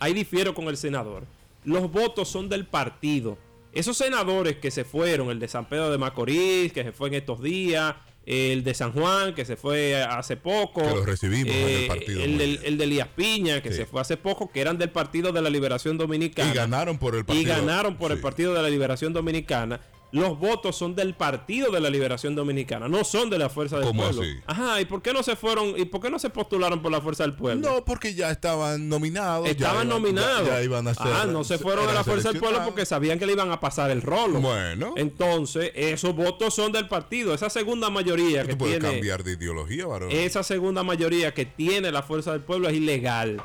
Ahí 0.00 0.12
difiero 0.12 0.54
con 0.54 0.64
el 0.64 0.76
senador. 0.76 1.22
Los 1.64 1.88
votos 1.92 2.26
son 2.26 2.48
del 2.48 2.66
partido. 2.66 3.38
Esos 3.72 3.96
senadores 3.96 4.56
que 4.56 4.72
se 4.72 4.82
fueron, 4.82 5.30
el 5.30 5.38
de 5.38 5.46
San 5.46 5.68
Pedro 5.68 5.88
de 5.88 5.98
Macorís, 5.98 6.72
que 6.72 6.82
se 6.82 6.90
fue 6.90 7.10
en 7.10 7.14
estos 7.14 7.44
días, 7.44 7.94
el 8.26 8.64
de 8.64 8.74
San 8.74 8.92
Juan, 8.92 9.34
que 9.34 9.44
se 9.44 9.56
fue 9.56 10.02
hace 10.02 10.36
poco. 10.36 10.80
Que 10.82 10.88
lo 10.94 11.04
recibimos 11.04 11.54
en 11.54 11.68
el 11.68 11.86
partido, 11.88 12.22
El, 12.22 12.38
del, 12.38 12.60
el 12.64 12.78
de 12.78 12.84
Elías 12.84 13.08
Piña, 13.14 13.60
que 13.62 13.70
Sí. 13.70 13.76
se 13.78 13.86
fue 13.86 14.00
hace 14.00 14.16
poco, 14.16 14.50
que 14.50 14.60
eran 14.60 14.78
del 14.78 14.90
Partido 14.90 15.32
de 15.32 15.42
la 15.42 15.50
Liberación 15.50 15.98
Dominicana. 15.98 16.50
Y 16.50 16.54
ganaron 16.54 16.98
por 16.98 17.14
el 17.14 17.20
Y 17.20 17.24
partido. 17.24 17.56
ganaron 17.56 17.96
por 17.96 18.12
el. 18.12 18.20
Partido 18.20 18.54
de 18.54 18.62
la 18.62 18.70
Liberación 18.70 19.12
Dominicana. 19.12 19.80
Los 20.14 20.38
votos 20.38 20.76
son 20.76 20.94
del 20.94 21.14
Partido 21.14 21.72
de 21.72 21.80
la 21.80 21.90
Liberación 21.90 22.36
Dominicana, 22.36 22.88
no 22.88 23.02
son 23.02 23.30
de 23.30 23.36
la 23.36 23.48
Fuerza 23.48 23.78
del 23.78 23.86
¿Cómo 23.88 24.04
Pueblo. 24.04 24.22
así? 24.22 24.30
Ajá, 24.46 24.80
¿y 24.80 24.84
por 24.84 25.02
qué 25.02 25.12
no 25.12 25.24
se 25.24 25.34
fueron 25.34 25.74
y 25.76 25.86
por 25.86 26.00
qué 26.00 26.08
no 26.08 26.20
se 26.20 26.30
postularon 26.30 26.80
por 26.80 26.92
la 26.92 27.00
Fuerza 27.00 27.24
del 27.24 27.32
Pueblo? 27.34 27.68
No, 27.68 27.84
porque 27.84 28.14
ya 28.14 28.30
estaban 28.30 28.88
nominados. 28.88 29.44
ya 29.46 29.50
Estaban 29.50 29.88
iban- 29.88 29.88
nominados. 29.88 30.46
Ya, 30.46 30.54
ya 30.54 30.62
iban 30.62 30.86
a 30.86 30.94
ser. 30.94 31.06
ah, 31.12 31.26
no 31.26 31.42
se 31.42 31.58
fueron 31.58 31.88
a 31.88 31.92
la 31.92 32.04
Fuerza 32.04 32.30
del 32.30 32.40
Pueblo 32.40 32.60
porque 32.64 32.86
sabían 32.86 33.18
que 33.18 33.26
le 33.26 33.32
iban 33.32 33.50
a 33.50 33.58
pasar 33.58 33.90
el 33.90 34.02
rolo. 34.02 34.40
Bueno. 34.40 34.94
Entonces, 34.96 35.72
esos 35.74 36.14
votos 36.14 36.54
son 36.54 36.70
del 36.70 36.86
partido. 36.86 37.34
Esa 37.34 37.50
segunda 37.50 37.90
mayoría 37.90 38.44
que 38.44 38.52
Tú 38.52 38.58
puedes 38.58 38.78
tiene. 38.78 38.94
cambiar 38.94 39.24
de 39.24 39.32
ideología, 39.32 39.86
varón. 39.86 40.10
Esa 40.12 40.44
segunda 40.44 40.84
mayoría 40.84 41.34
que 41.34 41.44
tiene 41.44 41.90
la 41.90 42.04
Fuerza 42.04 42.30
del 42.30 42.42
Pueblo 42.42 42.68
es 42.68 42.76
ilegal. 42.76 43.42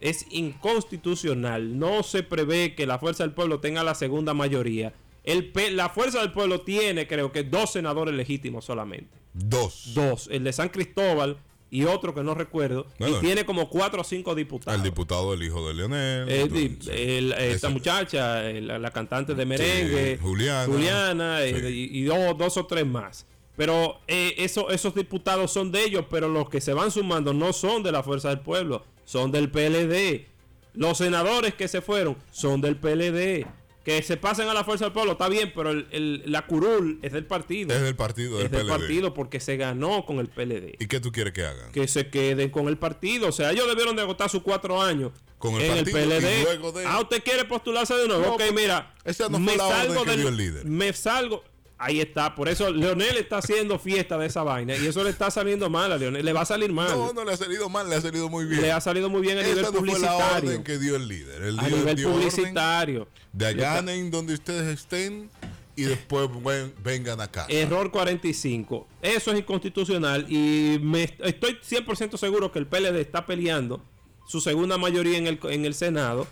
Es 0.00 0.26
inconstitucional. 0.30 1.78
No 1.78 2.02
se 2.02 2.22
prevé 2.22 2.74
que 2.74 2.86
la 2.86 2.98
Fuerza 2.98 3.22
del 3.22 3.32
Pueblo 3.34 3.60
tenga 3.60 3.84
la 3.84 3.94
segunda 3.94 4.34
mayoría. 4.34 4.94
El 5.24 5.52
la 5.76 5.88
Fuerza 5.88 6.20
del 6.20 6.32
Pueblo 6.32 6.62
tiene, 6.62 7.06
creo 7.06 7.30
que, 7.32 7.44
dos 7.44 7.72
senadores 7.72 8.14
legítimos 8.14 8.64
solamente. 8.64 9.16
Dos. 9.34 9.92
Dos. 9.94 10.28
El 10.30 10.44
de 10.44 10.52
San 10.52 10.68
Cristóbal 10.68 11.38
y 11.70 11.84
otro 11.84 12.14
que 12.14 12.22
no 12.22 12.34
recuerdo. 12.34 12.86
Bueno. 12.98 13.16
y 13.16 13.20
tiene 13.20 13.46
como 13.46 13.70
cuatro 13.70 14.02
o 14.02 14.04
cinco 14.04 14.34
diputados. 14.34 14.76
El 14.78 14.82
diputado, 14.84 15.32
el 15.32 15.42
hijo 15.42 15.66
de 15.66 15.74
Leonel. 15.74 16.28
Eh, 16.28 17.18
el- 17.18 17.32
esta 17.32 17.68
muchacha, 17.70 18.50
eh, 18.50 18.60
la, 18.60 18.78
la 18.78 18.90
cantante 18.90 19.34
de 19.34 19.46
merengue, 19.46 20.18
Juliana. 20.20 20.66
Juliana, 20.66 21.42
eh, 21.44 21.60
Sí. 21.60 21.88
y, 21.92 21.98
y 22.00 22.02
dos, 22.04 22.36
dos 22.36 22.56
o 22.58 22.66
tres 22.66 22.84
más. 22.86 23.26
Pero 23.56 24.00
eh, 24.08 24.34
eso- 24.38 24.70
esos 24.70 24.94
diputados 24.94 25.52
son 25.52 25.70
de 25.72 25.84
ellos, 25.84 26.04
pero 26.10 26.28
los 26.28 26.48
que 26.50 26.60
se 26.60 26.72
van 26.74 26.90
sumando 26.90 27.32
no 27.32 27.52
son 27.52 27.82
de 27.82 27.92
la 27.92 28.02
Fuerza 28.02 28.28
del 28.30 28.40
Pueblo, 28.40 28.84
son 29.04 29.30
del 29.30 29.50
PLD. 29.50 30.26
Los 30.74 30.98
senadores 30.98 31.54
que 31.54 31.68
se 31.68 31.80
fueron 31.80 32.16
son 32.32 32.60
del 32.60 32.76
PLD. 32.76 33.46
Que 33.84 34.00
se 34.02 34.16
pasen 34.16 34.48
a 34.48 34.54
la 34.54 34.62
Fuerza 34.62 34.84
del 34.84 34.92
Pueblo, 34.92 35.12
está 35.12 35.28
bien, 35.28 35.52
pero 35.54 35.70
el- 35.70 35.88
el- 35.90 36.22
la 36.26 36.46
curul 36.46 37.00
es 37.02 37.12
del 37.12 37.24
partido. 37.26 37.74
Es 37.74 37.82
del 37.82 37.96
partido, 37.96 38.36
del 38.36 38.46
Es 38.46 38.52
del 38.52 38.60
PLD. 38.66 38.68
partido 38.78 39.14
porque 39.14 39.40
se 39.40 39.56
ganó 39.56 40.06
con 40.06 40.18
el 40.18 40.28
PLD. 40.28 40.76
¿Y 40.78 40.86
qué 40.86 41.00
tú 41.00 41.10
quieres 41.10 41.32
que 41.32 41.44
hagan? 41.44 41.72
Que 41.72 41.88
se 41.88 42.08
queden 42.08 42.50
con 42.50 42.68
el 42.68 42.78
partido. 42.78 43.28
O 43.28 43.32
sea, 43.32 43.50
ellos 43.50 43.66
debieron 43.66 43.96
de 43.96 44.02
agotar 44.02 44.30
sus 44.30 44.42
cuatro 44.42 44.80
años 44.80 45.10
Con 45.38 45.54
el 45.56 45.62
en 45.62 45.74
partido 45.78 45.98
el 45.98 46.04
PLD. 46.08 46.40
y 46.40 46.44
luego 46.44 46.70
de- 46.72 46.86
Ah, 46.86 47.00
usted 47.00 47.22
quiere 47.24 47.44
postularse 47.44 47.94
de 47.94 48.06
nuevo. 48.06 48.22
No, 48.24 48.34
ok, 48.34 48.42
mira. 48.54 48.94
esa 49.04 49.28
no 49.28 49.40
fue 49.40 49.56
la 49.56 49.66
orden 49.66 50.04
que 50.04 50.16
dio 50.16 50.28
el 50.28 50.36
líder. 50.36 50.64
Me 50.64 50.92
salgo. 50.92 51.42
Ahí 51.84 52.00
está. 52.00 52.34
Por 52.34 52.48
eso 52.48 52.70
Leonel 52.70 53.16
está 53.16 53.38
haciendo 53.38 53.78
fiesta 53.78 54.16
de 54.18 54.26
esa 54.26 54.42
vaina. 54.42 54.76
Y 54.76 54.86
eso 54.86 55.02
le 55.02 55.10
está 55.10 55.30
saliendo 55.30 55.68
mal 55.68 55.90
a 55.90 55.96
Leonel. 55.98 56.24
Le 56.24 56.32
va 56.32 56.42
a 56.42 56.44
salir 56.46 56.72
mal. 56.72 56.90
No, 56.90 57.12
no 57.12 57.24
le 57.24 57.32
ha 57.32 57.36
salido 57.36 57.68
mal, 57.68 57.90
le 57.90 57.96
ha 57.96 58.00
salido 58.00 58.28
muy 58.28 58.44
bien. 58.44 58.62
Le 58.62 58.70
ha 58.70 58.80
salido 58.80 59.10
muy 59.10 59.20
bien 59.20 59.38
a 59.38 59.42
nivel 59.42 59.62
no 59.62 59.72
fue 59.72 59.72
la 59.72 59.78
publicitario. 59.80 60.50
orden 60.50 60.62
que 60.64 60.78
dio 60.78 60.94
el 60.96 61.08
líder. 61.08 61.42
El 61.42 61.58
a 61.58 61.62
líder 61.62 61.78
nivel 61.78 61.96
dio 61.96 62.10
publicitario. 62.12 63.08
de 63.32 63.54
ganen 63.54 64.10
donde 64.10 64.34
ustedes 64.34 64.66
estén 64.78 65.28
y 65.74 65.82
después 65.84 66.28
ven- 66.44 66.72
vengan 66.84 67.20
acá. 67.20 67.46
Error 67.48 67.90
45. 67.90 68.86
Eso 69.00 69.32
es 69.32 69.38
inconstitucional 69.38 70.26
y 70.28 70.78
me 70.82 71.02
estoy 71.04 71.58
100% 71.62 72.16
seguro 72.16 72.52
que 72.52 72.58
el 72.58 72.66
PLD 72.66 73.00
está 73.00 73.26
peleando 73.26 73.82
su 74.28 74.40
segunda 74.40 74.78
mayoría 74.78 75.18
en 75.18 75.26
el, 75.26 75.40
en 75.44 75.64
el 75.64 75.74
Senado 75.74 76.26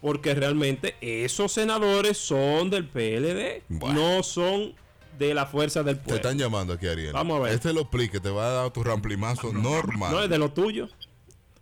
porque 0.00 0.34
realmente 0.34 0.94
esos 1.00 1.52
senadores 1.52 2.18
son 2.18 2.70
del 2.70 2.86
PLD, 2.88 3.62
Bueno. 3.68 4.16
no 4.16 4.22
son 4.22 4.74
de 5.18 5.34
la 5.34 5.46
fuerza 5.46 5.82
del 5.82 5.96
Te 5.96 6.02
pueblo. 6.02 6.16
están 6.16 6.38
llamando 6.38 6.72
aquí, 6.74 6.86
Ariel. 6.88 7.12
Vamos 7.12 7.38
a 7.40 7.44
ver. 7.44 7.52
Este 7.54 7.72
lo 7.72 7.82
explique, 7.82 8.20
te 8.20 8.30
va 8.30 8.46
a 8.46 8.50
dar 8.62 8.70
tu 8.70 8.82
ramplimazo 8.84 9.52
normal. 9.52 10.12
No 10.12 10.22
es 10.22 10.28
de 10.30 10.38
lo 10.38 10.50
tuyo, 10.52 10.88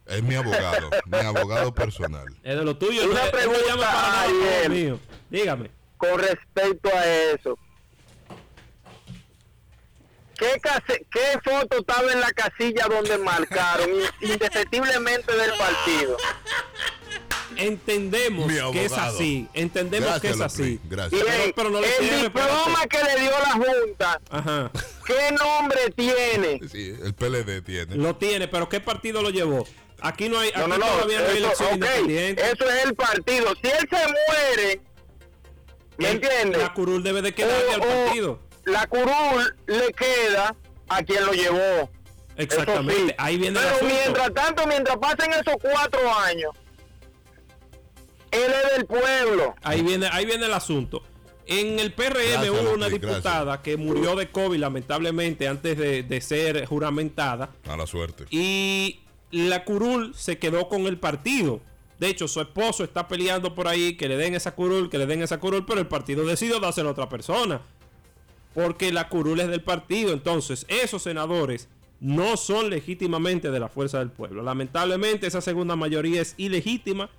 Es 0.06 0.22
mi 0.22 0.34
abogado, 0.34 0.90
mi 1.06 1.18
abogado 1.18 1.74
personal. 1.74 2.26
es 2.42 2.56
de 2.56 2.64
lo 2.64 2.76
tuyo. 2.76 3.04
Una 3.04 3.14
no, 3.14 3.18
es- 3.20 3.24
no 3.26 3.30
pregunta, 3.32 3.60
llama 3.66 3.82
para 3.82 4.22
Ariel. 4.22 4.70
mío. 4.72 5.00
Dígame. 5.30 5.70
con 5.96 6.18
respecto 6.18 6.90
a 6.94 7.06
eso. 7.06 7.56
¿Qué, 10.36 10.60
case- 10.60 11.06
¿Qué 11.12 11.38
foto 11.44 11.78
estaba 11.78 12.12
en 12.12 12.20
la 12.20 12.32
casilla 12.32 12.88
donde 12.88 13.16
marcaron 13.18 13.88
in- 13.88 14.02
indefectiblemente 14.32 15.32
del 15.34 15.52
partido? 15.56 16.16
Entendemos 17.56 18.50
que 18.72 18.84
es 18.84 18.92
así. 18.92 19.48
Entendemos 19.54 20.08
Gracias, 20.10 20.32
que 20.32 20.38
es 20.38 20.40
así. 20.44 20.80
gracias. 20.84 21.22
Pero- 21.24 21.52
pero 21.54 21.70
no 21.70 21.80
le 21.80 21.86
el 21.98 22.22
diploma 22.22 22.86
que 22.88 22.98
le 23.02 23.20
dio 23.20 23.30
la 23.30 23.52
Junta, 23.52 24.20
Ajá. 24.30 24.70
¿qué 25.06 25.32
nombre 25.36 25.78
tiene? 25.96 26.60
Sí, 26.68 26.94
el 27.02 27.14
PLD 27.14 27.62
tiene. 27.62 27.96
Lo 27.96 28.16
tiene, 28.16 28.48
pero 28.48 28.68
¿qué 28.68 28.80
partido 28.80 29.22
lo 29.22 29.30
llevó? 29.30 29.66
Aquí 30.00 30.28
no 30.28 30.38
hay, 30.38 30.50
aquí 30.50 30.58
No, 30.60 30.68
no, 30.68 30.78
no, 30.78 30.86
todavía 30.86 31.20
no 31.20 31.26
hay 31.28 31.36
eso, 31.38 31.46
elección 31.46 31.74
independiente. 31.74 32.42
eso 32.52 32.68
es 32.70 32.84
el 32.84 32.94
partido. 32.94 33.54
Si 33.62 33.68
él 33.70 33.88
se 33.90 33.96
muere, 34.06 34.80
¿me 35.98 36.10
entiendes? 36.10 36.60
La 36.60 36.72
curul 36.74 37.02
debe 37.02 37.22
de 37.22 37.32
quedarle 37.34 37.68
O- 37.68 37.72
al 37.74 37.80
partido. 37.80 38.40
La 38.64 38.86
curul 38.86 39.56
le 39.66 39.92
queda 39.92 40.54
a 40.88 41.02
quien 41.02 41.24
lo 41.24 41.32
llevó. 41.32 41.90
Exactamente. 42.36 42.92
Eso 43.00 43.06
sí. 43.10 43.14
Ahí 43.18 43.36
viene 43.38 43.60
el 43.60 43.64
Pero 43.64 43.86
mientras 43.86 44.34
tanto, 44.34 44.66
mientras 44.66 44.96
pasen 44.96 45.32
esos 45.32 45.54
cuatro 45.62 46.12
años, 46.18 46.50
él 48.34 48.52
es 48.64 48.76
del 48.76 48.86
pueblo. 48.86 49.54
Ahí 49.62 49.82
viene, 49.82 50.08
ahí 50.12 50.26
viene 50.26 50.46
el 50.46 50.52
asunto. 50.52 51.02
En 51.46 51.78
el 51.78 51.92
PRM 51.92 52.14
Gracias, 52.14 52.48
hubo 52.50 52.72
una 52.74 52.88
diputada 52.88 53.60
que 53.60 53.76
murió 53.76 54.16
de 54.16 54.30
COVID 54.30 54.58
lamentablemente 54.58 55.46
antes 55.46 55.76
de, 55.76 56.02
de 56.02 56.20
ser 56.22 56.64
juramentada 56.64 57.50
Mala 57.66 57.86
suerte. 57.86 58.24
y 58.30 59.00
la 59.30 59.64
curul 59.64 60.14
se 60.14 60.38
quedó 60.38 60.68
con 60.68 60.86
el 60.86 60.98
partido. 60.98 61.60
De 61.98 62.08
hecho, 62.08 62.28
su 62.28 62.40
esposo 62.40 62.82
está 62.82 63.08
peleando 63.08 63.54
por 63.54 63.68
ahí 63.68 63.96
que 63.96 64.08
le 64.08 64.16
den 64.16 64.34
esa 64.34 64.54
curul, 64.54 64.88
que 64.88 64.96
le 64.98 65.06
den 65.06 65.22
esa 65.22 65.38
curul, 65.38 65.66
pero 65.66 65.80
el 65.80 65.86
partido 65.86 66.24
decidió 66.24 66.60
dársela 66.60 66.88
a 66.88 66.92
otra 66.92 67.08
persona. 67.08 67.60
Porque 68.54 68.92
la 68.92 69.08
curul 69.08 69.40
es 69.40 69.48
del 69.48 69.62
partido. 69.62 70.12
Entonces, 70.12 70.64
esos 70.68 71.02
senadores 71.02 71.68
no 72.00 72.36
son 72.36 72.70
legítimamente 72.70 73.50
de 73.50 73.60
la 73.60 73.68
fuerza 73.68 73.98
del 73.98 74.10
pueblo. 74.10 74.42
Lamentablemente, 74.42 75.26
esa 75.26 75.40
segunda 75.40 75.76
mayoría 75.76 76.20
es 76.22 76.34
ilegítima. 76.36 77.10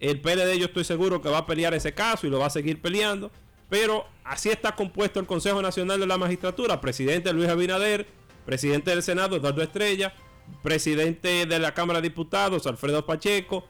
El 0.00 0.20
PLD 0.20 0.58
yo 0.58 0.66
estoy 0.66 0.84
seguro 0.84 1.22
que 1.22 1.28
va 1.28 1.38
a 1.38 1.46
pelear 1.46 1.74
ese 1.74 1.92
caso 1.94 2.26
y 2.26 2.30
lo 2.30 2.38
va 2.38 2.46
a 2.46 2.50
seguir 2.50 2.80
peleando. 2.80 3.30
Pero 3.68 4.06
así 4.24 4.50
está 4.50 4.74
compuesto 4.74 5.20
el 5.20 5.26
Consejo 5.26 5.62
Nacional 5.62 6.00
de 6.00 6.06
la 6.06 6.18
Magistratura. 6.18 6.80
Presidente 6.80 7.32
Luis 7.32 7.48
Abinader, 7.48 8.06
presidente 8.44 8.90
del 8.90 9.02
Senado 9.02 9.36
Eduardo 9.36 9.62
Estrella, 9.62 10.14
presidente 10.62 11.46
de 11.46 11.58
la 11.58 11.72
Cámara 11.74 12.00
de 12.00 12.08
Diputados, 12.08 12.66
Alfredo 12.66 13.06
Pacheco, 13.06 13.64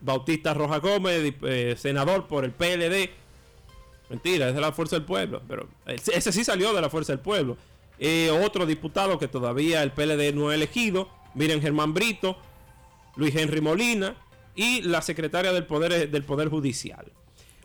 Bautista 0.00 0.52
Roja 0.52 0.78
Gómez, 0.78 1.34
eh, 1.42 1.74
senador 1.78 2.26
por 2.26 2.44
el 2.44 2.52
PLD. 2.52 3.10
Mentira, 4.10 4.48
es 4.48 4.54
de 4.54 4.60
la 4.60 4.72
Fuerza 4.72 4.96
del 4.96 5.04
Pueblo, 5.04 5.42
pero 5.48 5.68
ese 5.86 6.16
ese 6.16 6.32
sí 6.32 6.44
salió 6.44 6.72
de 6.72 6.80
la 6.80 6.90
Fuerza 6.90 7.12
del 7.12 7.20
Pueblo. 7.20 7.56
Eh, 7.98 8.30
otro 8.44 8.66
diputado 8.66 9.18
que 9.18 9.26
todavía 9.26 9.82
el 9.82 9.92
PLD 9.92 10.34
no 10.34 10.50
ha 10.50 10.54
elegido, 10.54 11.08
miren 11.34 11.62
Germán 11.62 11.94
Brito, 11.94 12.36
Luis 13.16 13.34
Henry 13.34 13.60
Molina 13.60 14.14
y 14.56 14.82
la 14.82 15.02
secretaria 15.02 15.52
del 15.52 15.64
Poder, 15.66 16.10
del 16.10 16.24
poder 16.24 16.48
Judicial. 16.48 17.12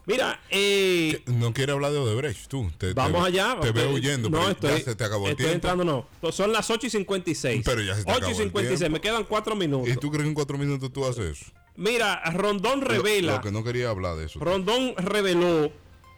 Mira, 0.05 0.41
eh, 0.49 1.21
No 1.27 1.53
quiere 1.53 1.71
hablar 1.71 1.91
de 1.91 1.99
Odebrecht, 1.99 2.47
tú. 2.47 2.69
Te- 2.77 2.87
te- 2.87 2.93
Vamos 2.93 3.23
allá. 3.25 3.57
Te 3.61 3.69
ok. 3.69 3.75
veo 3.75 3.91
huyendo, 3.91 4.29
No, 4.29 4.39
pero 4.39 4.51
estoy, 4.51 4.69
ya 4.71 4.79
se 4.79 4.95
te 4.95 5.03
acabó 5.03 5.25
el 5.27 5.31
estoy 5.31 5.45
tiempo. 5.45 5.67
entrando, 5.67 6.07
no. 6.21 6.31
Son 6.31 6.51
las 6.51 6.69
8 6.69 6.87
y 6.87 6.89
56. 6.89 7.61
Pero 7.63 7.81
ya 7.81 7.95
se 7.95 8.03
te 8.03 8.11
8 8.11 8.17
acabó 8.17 8.31
y 8.31 8.31
el 8.31 8.37
56. 8.37 8.79
tiempo. 8.79 8.93
Me 8.95 9.01
quedan 9.01 9.23
4 9.25 9.55
minutos. 9.55 9.89
¿Y 9.89 9.95
tú 9.97 10.09
crees 10.09 10.23
que 10.23 10.29
en 10.29 10.33
cuatro 10.33 10.57
minutos 10.57 10.91
tú 10.91 11.05
haces 11.05 11.39
eso? 11.39 11.51
Mira, 11.75 12.19
Rondón 12.31 12.81
revela. 12.81 13.35
Lo, 13.35 13.41
que 13.41 13.51
no 13.51 13.63
quería 13.63 13.89
hablar 13.89 14.17
de 14.17 14.25
eso. 14.25 14.39
Rondón 14.39 14.95
reveló 14.97 15.71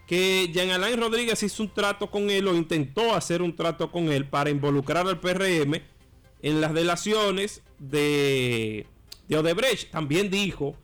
que 0.08 0.50
Jean 0.54 0.72
Alain 0.72 1.00
Rodríguez 1.00 1.44
hizo 1.44 1.62
un 1.64 1.74
trato 1.74 2.10
con 2.10 2.30
él 2.30 2.48
o 2.48 2.56
intentó 2.56 3.14
hacer 3.14 3.42
un 3.42 3.56
trato 3.56 3.92
con 3.92 4.12
él 4.12 4.26
para 4.28 4.50
involucrar 4.50 5.06
al 5.08 5.20
PRM 5.20 5.82
en 6.42 6.62
las 6.62 6.74
delaciones 6.74 7.62
de, 7.80 8.88
de 9.34 9.40
Odebrecht. 9.40 9.92
También 9.92 10.30
dijo 10.30 10.76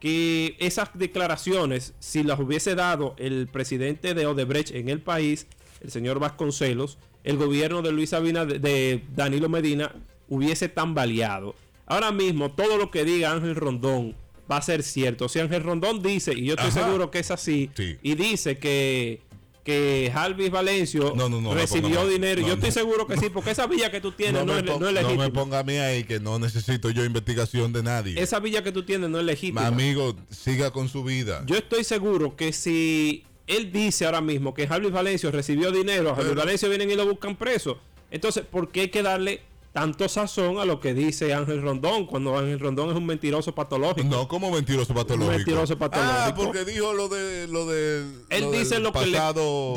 que 0.00 0.56
esas 0.58 0.90
declaraciones, 0.94 1.94
si 1.98 2.22
las 2.22 2.38
hubiese 2.38 2.74
dado 2.74 3.14
el 3.18 3.48
presidente 3.48 4.14
de 4.14 4.26
Odebrecht 4.26 4.74
en 4.74 4.88
el 4.88 5.00
país, 5.00 5.46
el 5.80 5.90
señor 5.90 6.18
Vasconcelos, 6.18 6.98
el 7.24 7.36
gobierno 7.36 7.82
de 7.82 7.92
Luis 7.92 8.12
Abinader, 8.12 8.60
de 8.60 9.02
Danilo 9.14 9.48
Medina, 9.48 9.92
hubiese 10.28 10.68
tambaleado. 10.68 11.54
Ahora 11.86 12.12
mismo, 12.12 12.50
todo 12.52 12.78
lo 12.78 12.90
que 12.90 13.04
diga 13.04 13.32
Ángel 13.32 13.54
Rondón 13.54 14.14
va 14.50 14.58
a 14.58 14.62
ser 14.62 14.82
cierto. 14.82 15.28
Si 15.28 15.40
Ángel 15.40 15.62
Rondón 15.62 16.02
dice, 16.02 16.32
y 16.34 16.44
yo 16.44 16.54
estoy 16.54 16.68
Ajá. 16.70 16.84
seguro 16.84 17.10
que 17.10 17.18
es 17.20 17.30
así, 17.30 17.70
Sí. 17.74 17.96
y 18.02 18.14
dice 18.14 18.58
que 18.58 19.20
que 19.66 20.10
Jalvis 20.14 20.50
Valencio 20.50 21.12
No, 21.16 21.28
no, 21.28 21.40
no, 21.40 21.52
recibió 21.52 22.06
dinero, 22.08 22.40
No, 22.40 22.46
yo 22.46 22.54
estoy 22.54 22.68
no. 22.70 22.74
seguro 22.74 23.06
que 23.08 23.16
sí, 23.16 23.30
porque 23.30 23.50
esa 23.50 23.66
villa 23.66 23.90
que 23.90 24.00
tú 24.00 24.12
tienes 24.12 24.46
no, 24.46 24.56
es, 24.56 24.64
no 24.64 24.74
es 24.74 24.80
no 24.80 24.90
legítima. 24.92 25.24
me 25.24 25.30
ponga 25.30 25.58
a 25.58 25.62
mí 25.64 25.74
ahí 25.74 26.04
que 26.04 26.20
no 26.20 26.38
necesito 26.38 26.88
yo 26.90 27.04
investigación 27.04 27.72
de 27.72 27.82
nadie. 27.82 28.22
esa 28.22 28.38
villa 28.38 28.62
que 28.62 28.70
tú 28.70 28.84
tienes 28.84 29.10
no 29.10 29.18
es 29.18 29.24
legítima. 29.26 29.66
Amigo, 29.66 30.14
siga 30.30 30.70
con 30.70 30.88
su 30.88 31.02
vida. 31.02 31.42
Yo 31.46 31.56
estoy 31.56 31.82
seguro 31.82 32.36
que 32.36 32.52
si 32.52 33.24
él 33.48 33.72
dice 33.72 34.06
ahora 34.06 34.20
mismo 34.20 34.54
que 34.54 34.68
Javier 34.68 34.92
Valencia 34.92 35.30
recibió 35.32 35.72
dinero, 35.72 36.10
a 36.10 36.14
Javier 36.14 36.30
Pero- 36.34 36.40
Valencia 36.44 36.68
vienen 36.68 36.88
y 36.90 36.94
lo 36.94 37.04
buscan 37.06 37.34
preso. 37.36 37.78
Entonces, 38.12 38.44
¿por 38.48 38.70
qué 38.70 38.82
hay 38.82 38.88
que 38.88 39.02
darle 39.02 39.40
tanto 39.76 40.08
sazón 40.08 40.58
a 40.58 40.64
lo 40.64 40.80
que 40.80 40.94
dice 40.94 41.34
Ángel 41.34 41.60
Rondón 41.60 42.06
cuando 42.06 42.38
Ángel 42.38 42.58
Rondón 42.58 42.88
es 42.88 42.96
un 42.96 43.04
mentiroso 43.04 43.54
patológico? 43.54 44.08
No, 44.08 44.26
como 44.26 44.50
mentiroso 44.50 44.94
patológico. 44.94 45.36
Mentiroso 45.36 45.76
patológico. 45.76 46.16
Ah, 46.18 46.34
porque 46.34 46.64
dijo 46.64 46.94
lo 46.94 47.08
de 47.10 47.46
lo 47.46 47.66
de 47.66 47.98
Él 48.30 48.44
lo 48.44 48.52
dice 48.52 48.80
lo, 48.80 48.90
que 48.90 49.04
le, 49.04 49.20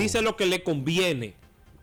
dice 0.02 0.22
lo 0.22 0.38
que 0.38 0.46
le 0.46 0.64
conviene. 0.64 1.34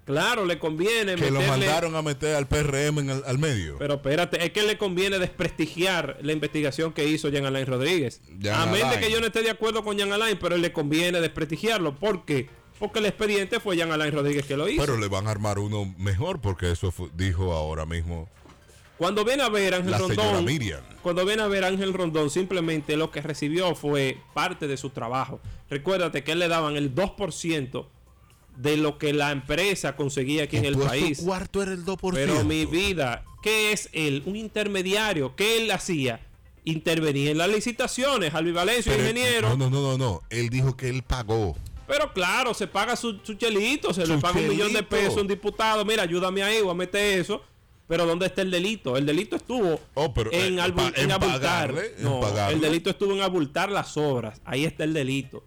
Claro, 0.06 0.46
le 0.46 0.58
conviene 0.58 1.14
que 1.16 1.30
lo 1.30 1.42
mandaron 1.42 1.94
a 1.94 2.00
meter 2.00 2.36
al 2.36 2.48
PRM 2.48 3.00
en 3.00 3.10
el- 3.10 3.24
al 3.26 3.36
medio. 3.38 3.76
Pero 3.78 3.94
espérate, 3.96 4.42
es 4.42 4.50
que 4.52 4.62
le 4.62 4.78
conviene 4.78 5.18
desprestigiar 5.18 6.16
la 6.22 6.32
investigación 6.32 6.94
que 6.94 7.06
hizo 7.06 7.28
Jean 7.28 7.44
Alain 7.44 7.66
Rodríguez. 7.66 8.22
Jean 8.38 8.58
a 8.58 8.72
menos 8.72 8.96
que 8.96 9.10
yo 9.10 9.20
no 9.20 9.26
esté 9.26 9.42
de 9.42 9.50
acuerdo 9.50 9.84
con 9.84 9.98
Jean 9.98 10.10
Alain, 10.10 10.38
pero 10.40 10.56
le 10.56 10.72
conviene 10.72 11.20
desprestigiarlo. 11.20 11.96
¿Por 11.96 12.24
qué? 12.24 12.48
Porque 12.78 12.98
el 12.98 13.06
expediente 13.06 13.60
fue 13.60 13.76
Jean 13.76 13.90
Alain 13.92 14.12
Rodríguez 14.12 14.44
que 14.46 14.56
lo 14.56 14.68
hizo. 14.68 14.80
Pero 14.82 14.98
le 14.98 15.08
van 15.08 15.26
a 15.26 15.30
armar 15.30 15.58
uno 15.58 15.94
mejor 15.98 16.40
porque 16.40 16.70
eso 16.70 16.92
dijo 17.14 17.52
ahora 17.52 17.86
mismo 17.86 18.28
cuando 18.98 19.24
viene 19.24 19.42
a 19.42 19.48
ver 19.48 19.74
Ángel 19.74 19.90
la 19.90 19.98
Rondón, 19.98 20.44
Miriam. 20.44 20.80
cuando 21.02 21.24
viene 21.26 21.42
a 21.42 21.48
ver 21.48 21.64
Ángel 21.64 21.92
Rondón, 21.92 22.30
simplemente 22.30 22.96
lo 22.96 23.10
que 23.10 23.20
recibió 23.20 23.74
fue 23.74 24.18
parte 24.32 24.66
de 24.66 24.76
su 24.76 24.90
trabajo. 24.90 25.40
Recuérdate 25.68 26.24
que 26.24 26.32
él 26.32 26.38
le 26.38 26.48
daban 26.48 26.76
el 26.76 26.94
2% 26.94 27.86
de 28.56 28.76
lo 28.78 28.96
que 28.96 29.12
la 29.12 29.32
empresa 29.32 29.96
conseguía 29.96 30.44
aquí 30.44 30.56
en 30.56 30.64
el 30.64 30.78
país. 30.78 31.20
cuarto 31.22 31.62
era 31.62 31.72
el 31.72 31.84
2%. 31.84 32.12
Pero 32.14 32.42
mi 32.44 32.64
vida, 32.64 33.22
¿qué 33.42 33.72
es 33.72 33.90
él? 33.92 34.22
Un 34.24 34.36
intermediario. 34.36 35.36
¿Qué 35.36 35.58
él 35.58 35.70
hacía? 35.70 36.20
Intervenía 36.64 37.30
en 37.30 37.38
las 37.38 37.50
licitaciones. 37.50 38.34
Alvi 38.34 38.52
Valencia, 38.52 38.92
Pero- 38.92 39.04
ingeniero. 39.04 39.50
No, 39.50 39.56
no, 39.56 39.70
no, 39.70 39.82
no, 39.82 39.98
no. 39.98 40.22
Él 40.30 40.48
dijo 40.48 40.74
que 40.74 40.88
él 40.88 41.02
pagó. 41.02 41.54
Pero 41.86 42.12
claro, 42.12 42.52
se 42.54 42.66
paga 42.66 42.96
su, 42.96 43.18
su 43.22 43.34
chelito, 43.34 43.92
se 43.94 44.06
le 44.06 44.18
paga 44.18 44.38
un 44.40 44.48
millón 44.48 44.72
de 44.72 44.82
pesos 44.82 45.16
a 45.16 45.20
un 45.20 45.28
diputado. 45.28 45.84
Mira, 45.84 46.02
ayúdame 46.02 46.42
ahí, 46.42 46.60
voy 46.60 46.70
a 46.72 46.74
meter 46.74 47.20
eso. 47.20 47.42
Pero 47.88 48.04
¿dónde 48.04 48.26
está 48.26 48.42
el 48.42 48.50
delito? 48.50 48.96
El 48.96 49.06
delito 49.06 49.36
estuvo 49.36 49.78
Oh, 49.94 50.12
pero, 50.12 50.32
en, 50.32 50.40
eh, 50.40 50.46
en 50.46 50.54
en 50.58 51.12
abultar. 51.12 51.18
pagarle, 51.72 51.92
No, 52.00 52.20
el 52.50 52.60
delito 52.60 52.90
estuvo 52.90 53.12
en 53.12 53.20
abultar 53.22 53.70
las 53.70 53.96
obras. 53.96 54.40
Ahí 54.44 54.64
está 54.64 54.82
el 54.82 54.92
delito. 54.92 55.44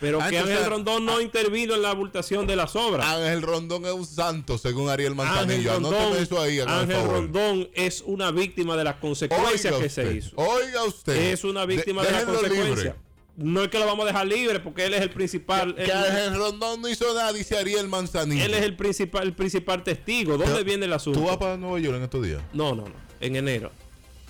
Pero 0.00 0.20
Ah, 0.20 0.28
que 0.28 0.38
Ángel 0.38 0.66
Rondón 0.66 1.06
no 1.06 1.20
intervino 1.22 1.74
en 1.74 1.80
la 1.82 1.90
abultación 1.90 2.46
de 2.46 2.54
las 2.56 2.74
obras. 2.76 3.06
Ángel 3.06 3.40
Rondón 3.40 3.86
es 3.86 3.92
un 3.92 4.04
santo, 4.04 4.58
según 4.58 4.90
Ariel 4.90 5.12
Ángel 5.12 5.26
Manzanillo. 5.28 5.72
Anóteme 5.74 6.02
Rondón, 6.02 6.22
eso 6.22 6.40
ahí, 6.42 6.58
Ángel 6.60 6.96
favor. 6.96 7.12
Rondón 7.14 7.68
es 7.72 8.02
una 8.04 8.30
víctima 8.32 8.76
de 8.76 8.84
las 8.84 8.96
consecuencias 8.96 9.72
Oiga 9.72 9.78
que 9.80 9.86
usted, 9.86 10.10
se 10.10 10.14
hizo. 10.16 10.32
Oiga 10.36 10.84
usted. 10.84 11.16
Es 11.16 11.44
una 11.44 11.64
víctima 11.64 12.02
De- 12.02 12.08
de, 12.08 12.12
la 12.12 12.18
déjenlo 12.18 12.40
consecuencia. 12.40 12.84
libre. 12.84 13.05
No 13.36 13.62
es 13.62 13.68
que 13.68 13.78
lo 13.78 13.86
vamos 13.86 14.04
a 14.04 14.08
dejar 14.08 14.26
libre 14.26 14.60
porque 14.60 14.86
él 14.86 14.94
es 14.94 15.02
el 15.02 15.10
principal. 15.10 15.74
Que 15.74 15.84
él, 15.84 15.90
Ángel 15.92 16.36
Rondón 16.36 16.80
no 16.80 16.88
hizo 16.88 17.12
nada, 17.14 17.32
dice 17.32 17.56
Ariel 17.56 17.86
Manzanillo. 17.88 18.44
él 18.44 18.54
es 18.54 18.62
el 18.62 18.76
principal, 18.76 19.24
el 19.24 19.34
principal 19.34 19.82
testigo. 19.82 20.32
¿Dónde 20.38 20.52
Pero, 20.54 20.64
viene 20.64 20.86
el 20.86 20.92
asunto? 20.92 21.20
¿Tú 21.20 21.26
vas 21.26 21.36
para 21.36 21.56
Nueva 21.56 21.78
York 21.78 21.96
en 21.96 22.02
estos 22.02 22.24
días? 22.24 22.42
No, 22.52 22.74
no, 22.74 22.82
no. 22.82 22.94
En 23.20 23.36
enero. 23.36 23.72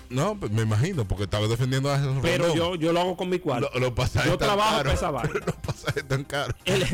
No, 0.09 0.39
pues, 0.39 0.51
me 0.51 0.61
imagino, 0.61 1.05
porque 1.07 1.23
estaba 1.25 1.47
defendiendo 1.47 1.91
a 1.91 1.97
Rondón. 1.97 2.21
Pero 2.21 2.55
yo, 2.55 2.75
yo 2.75 2.93
lo 2.93 2.99
hago 3.01 3.17
con 3.17 3.29
mi 3.29 3.39
cuarto. 3.39 3.69
Lo- 3.73 3.89
yo 3.89 3.93
tan 3.93 4.37
trabajo 4.37 4.77
para 4.77 4.93
esa 4.93 5.11
vaina. 5.11 5.33
Los 5.45 5.55
pasajes 5.55 6.07
tan 6.07 6.23
caros. 6.23 6.55
Él- 6.65 6.85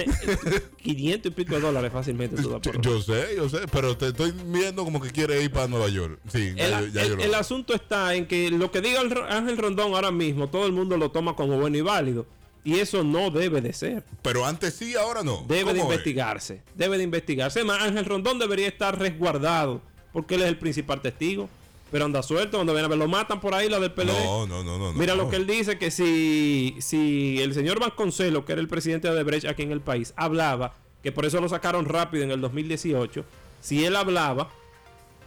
500 0.83 1.31
y 1.31 1.35
pico 1.35 1.55
de 1.55 1.61
dólares 1.61 1.91
fácilmente. 1.91 2.41
tú 2.41 2.59
Yo, 2.81 3.01
sé, 3.01 3.35
yo 3.35 3.49
sé, 3.49 3.59
pero 3.71 3.95
te 3.97 4.07
estoy 4.07 4.31
viendo 4.45 4.83
como 4.83 5.01
que 5.01 5.11
quiere 5.11 5.41
ir 5.43 5.51
para 5.51 5.67
Nueva 5.67 5.89
York. 5.89 6.19
Sí, 6.31 6.53
ya, 6.55 6.79
El, 6.79 6.91
yo- 6.91 7.01
ya 7.17 7.25
el- 7.25 7.35
asunto 7.35 7.73
está 7.73 8.15
en 8.15 8.27
que 8.27 8.49
lo 8.51 8.71
que 8.71 8.81
diga 8.81 9.01
el 9.01 9.13
Ángel 9.29 9.57
Rondón 9.57 9.93
ahora 9.93 10.11
mismo, 10.11 10.49
todo 10.49 10.65
el 10.65 10.71
mundo 10.71 10.97
lo 10.97 11.11
toma 11.11 11.35
como 11.35 11.57
bueno 11.59 11.77
y 11.77 11.81
válido. 11.81 12.25
Y 12.65 12.79
eso 12.79 13.03
no 13.03 13.29
debe 13.29 13.59
de 13.59 13.73
ser. 13.73 14.03
Pero 14.21 14.45
antes 14.45 14.73
sí, 14.73 14.95
ahora 14.95 15.21
no. 15.21 15.43
Debe 15.49 15.73
de 15.73 15.81
investigarse. 15.81 16.61
Debe 16.75 16.97
de 16.97 17.03
investigarse. 17.03 17.59
Además, 17.59 17.79
Ángel 17.81 18.05
Rondón 18.05 18.39
debería 18.39 18.67
estar 18.69 18.97
resguardado 18.97 19.81
porque 20.13 20.35
él 20.35 20.43
es 20.43 20.47
el 20.47 20.57
principal 20.57 21.01
testigo. 21.01 21.49
Pero 21.93 22.05
anda 22.05 22.23
suelto, 22.23 22.57
cuando 22.57 22.73
ven 22.73 22.83
a 22.85 22.87
ver, 22.87 22.97
lo 22.97 23.07
matan 23.07 23.39
por 23.39 23.53
ahí, 23.53 23.69
la 23.69 23.79
del 23.79 23.91
PLD. 23.91 24.07
No, 24.07 24.47
no, 24.47 24.63
no, 24.63 24.79
no. 24.79 24.93
Mira 24.93 25.13
no. 25.13 25.25
lo 25.25 25.29
que 25.29 25.35
él 25.35 25.45
dice, 25.45 25.77
que 25.77 25.91
si, 25.91 26.75
si 26.79 27.39
el 27.39 27.53
señor 27.53 27.79
Vasconcelos, 27.79 28.45
que 28.45 28.53
era 28.53 28.61
el 28.61 28.67
presidente 28.67 29.07
de 29.07 29.13
Odebrecht 29.13 29.45
aquí 29.45 29.61
en 29.61 29.71
el 29.71 29.79
país, 29.79 30.11
hablaba, 30.15 30.73
que 31.03 31.11
por 31.11 31.23
eso 31.23 31.39
lo 31.39 31.47
sacaron 31.47 31.85
rápido 31.85 32.23
en 32.23 32.31
el 32.31 32.41
2018, 32.41 33.23
si 33.61 33.85
él 33.85 33.95
hablaba, 33.95 34.49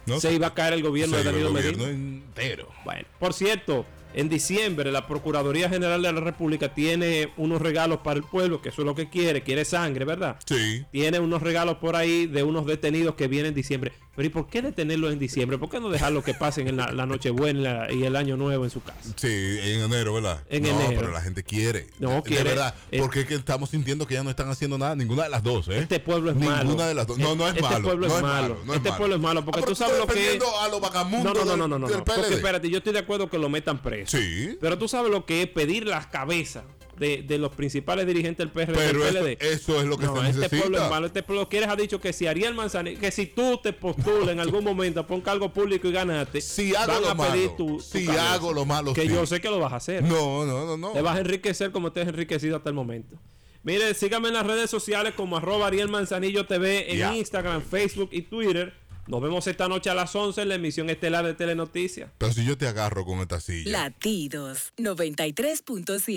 No, 0.07 0.19
se 0.19 0.33
iba 0.33 0.47
a 0.47 0.53
caer 0.53 0.73
el 0.73 0.83
gobierno 0.83 1.15
de 1.15 1.23
Danilo 1.23 1.53
Medina. 1.53 1.85
entero. 1.85 2.67
Bueno, 2.83 3.07
por 3.17 3.33
cierto, 3.33 3.85
en 4.13 4.29
diciembre 4.29 4.91
la 4.91 5.05
Procuraduría 5.07 5.69
General 5.69 6.01
de 6.01 6.11
la 6.11 6.19
República 6.21 6.73
tiene 6.73 7.31
unos 7.37 7.61
regalos 7.61 7.99
para 7.99 8.17
el 8.17 8.23
pueblo, 8.23 8.61
que 8.61 8.69
eso 8.69 8.81
es 8.81 8.85
lo 8.85 8.95
que 8.95 9.09
quiere, 9.09 9.43
quiere 9.43 9.63
sangre, 9.65 10.05
¿verdad? 10.05 10.37
Sí. 10.45 10.85
Tiene 10.91 11.19
unos 11.19 11.41
regalos 11.41 11.77
por 11.77 11.95
ahí 11.95 12.25
de 12.27 12.43
unos 12.43 12.65
detenidos 12.65 13.15
que 13.15 13.27
vienen 13.27 13.49
en 13.49 13.55
diciembre. 13.55 13.93
Pero 14.15 14.25
¿y 14.25 14.29
por 14.29 14.47
qué 14.47 14.63
detenerlos 14.63 15.13
en 15.13 15.19
diciembre? 15.19 15.59
¿Por 15.59 15.69
qué 15.69 15.79
no 15.79 15.89
dejarlo 15.89 16.23
que 16.23 16.33
pasen 16.33 16.67
en 16.67 16.77
la, 16.77 16.91
la 16.91 17.05
Nochebuena 17.05 17.87
y 17.91 18.03
el 18.03 18.15
Año 18.15 18.35
Nuevo 18.35 18.63
en 18.63 18.71
su 18.71 18.81
casa? 18.81 18.97
Sí, 19.15 19.27
en 19.61 19.81
enero, 19.81 20.15
¿verdad? 20.15 20.41
En 20.49 20.63
no, 20.63 20.69
enero. 20.69 20.99
pero 21.01 21.11
la 21.11 21.21
gente 21.21 21.43
quiere. 21.43 21.85
No, 21.99 22.09
de, 22.15 22.21
quiere. 22.23 22.43
De 22.43 22.49
verdad. 22.49 22.73
Eh, 22.91 22.99
porque 22.99 23.19
es 23.21 23.25
que 23.27 23.35
estamos 23.35 23.69
sintiendo 23.69 24.07
que 24.07 24.15
ya 24.15 24.23
no 24.23 24.31
están 24.31 24.49
haciendo 24.49 24.79
nada, 24.79 24.95
ninguna 24.95 25.25
de 25.25 25.29
las 25.29 25.43
dos, 25.43 25.67
¿eh? 25.67 25.77
Este 25.77 25.99
pueblo 25.99 26.31
es 26.31 26.35
Ninguna 26.37 26.63
malo. 26.63 26.75
de 26.87 26.93
las 26.95 27.05
dos. 27.05 27.19
No, 27.19 27.35
no 27.35 27.43
es 27.47 27.49
Este 27.55 27.61
malo. 27.61 27.83
pueblo 27.83 28.07
no 28.07 28.15
es 28.15 28.21
malo. 28.23 28.57
no 28.65 28.71
es 28.73 28.77
Este 28.77 28.89
malo. 28.89 28.97
pueblo 28.97 29.15
es 29.17 29.21
malo, 29.21 29.45
porque 29.45 29.59
Ah, 29.61 29.65
tú 29.67 29.75
sabes 29.75 29.99
lo 29.99 30.07
que 30.07 30.39
a 30.39 30.67
los 30.67 30.71
No, 30.71 30.79
vagamundos 30.79 31.33
no, 31.35 31.45
no, 31.45 31.57
no, 31.57 31.67
no, 31.67 31.77
no. 31.79 31.87
del 31.87 31.97
no. 31.99 32.03
Porque 32.03 32.21
PLD. 32.23 32.33
espérate, 32.37 32.69
yo 32.71 32.79
estoy 32.79 32.93
de 32.93 32.99
acuerdo 32.99 33.29
que 33.29 33.37
lo 33.37 33.49
metan 33.49 33.77
preso. 33.83 33.96
Sí. 34.05 34.57
Pero 34.61 34.77
tú 34.77 34.87
sabes 34.87 35.11
lo 35.11 35.25
que 35.25 35.41
es 35.43 35.47
pedir 35.49 35.85
las 35.87 36.07
cabezas 36.07 36.63
de, 36.97 37.21
de 37.21 37.37
los 37.37 37.51
principales 37.53 38.07
dirigentes 38.07 38.37
del 38.45 38.49
PR 38.51 38.73
Pero 38.73 38.99
del 39.03 39.15
eso, 39.15 39.23
PLD. 39.23 39.37
eso 39.53 39.81
es 39.81 39.87
lo 39.87 39.97
que 39.97 40.05
no, 40.07 40.15
se 40.15 40.29
este 40.29 40.37
necesita. 40.41 40.61
pueblo 40.61 40.83
es 40.83 40.89
malo. 40.89 41.05
Este 41.07 41.23
pueblo 41.23 41.47
quieres 41.49 41.69
ha 41.69 41.75
dicho 41.75 42.01
que 42.01 42.11
si 42.11 42.25
Ariel 42.27 42.53
Manzanillo, 42.55 42.99
que 42.99 43.11
si 43.11 43.27
tú 43.27 43.59
te 43.61 43.71
postulas 43.73 44.29
en 44.29 44.39
algún 44.39 44.63
momento 44.63 45.05
por 45.05 45.15
un 45.15 45.21
cargo 45.21 45.53
público 45.53 45.87
y 45.87 45.91
ganaste, 45.91 46.41
Si 46.41 46.73
hago 46.75 46.93
van 46.93 47.01
lo 47.03 47.09
a 47.09 47.15
pedir 47.31 47.45
malo, 47.51 47.55
tu, 47.55 47.67
tu 47.77 47.79
si 47.81 48.05
cabeza. 48.05 48.33
hago 48.33 48.51
lo 48.53 48.65
malo, 48.65 48.93
que 48.93 49.03
sí. 49.03 49.09
yo 49.09 49.25
sé 49.27 49.39
que 49.41 49.49
lo 49.49 49.59
vas 49.59 49.73
a 49.73 49.75
hacer. 49.77 50.03
No, 50.03 50.45
no, 50.45 50.65
no, 50.65 50.75
no. 50.77 50.91
Te 50.93 51.01
vas 51.01 51.17
a 51.17 51.19
enriquecer 51.19 51.71
como 51.71 51.91
te 51.91 52.01
has 52.01 52.07
enriquecido 52.07 52.55
hasta 52.57 52.69
el 52.69 52.75
momento. 52.75 53.15
Mire, 53.63 53.93
síganme 53.93 54.29
en 54.29 54.33
las 54.35 54.47
redes 54.47 54.69
sociales 54.69 55.13
como 55.15 55.37
arroba 55.37 55.67
Ariel 55.67 55.89
Manzanillo 55.89 56.45
TV 56.47 56.91
en. 57.03 57.13
Instagram, 57.15 57.61
Facebook 57.61 58.09
y 58.11 58.21
Twitter. 58.23 58.73
Nos 59.07 59.21
vemos 59.21 59.47
esta 59.47 59.69
noche 59.69 59.89
a 59.89 59.93
las 59.93 60.13
11 60.13 60.41
en 60.41 60.49
la 60.49 60.55
emisión 60.55 60.89
estelar 60.89 61.25
de 61.25 61.33
Telenoticias. 61.33 62.09
Pero 62.17 62.33
si 62.33 62.43
yo 62.43 62.57
te 62.57 62.67
agarro 62.67 63.05
con 63.05 63.19
esta 63.19 63.39
silla. 63.39 63.71
Latidos 63.71 64.73
93.7. 64.77 66.15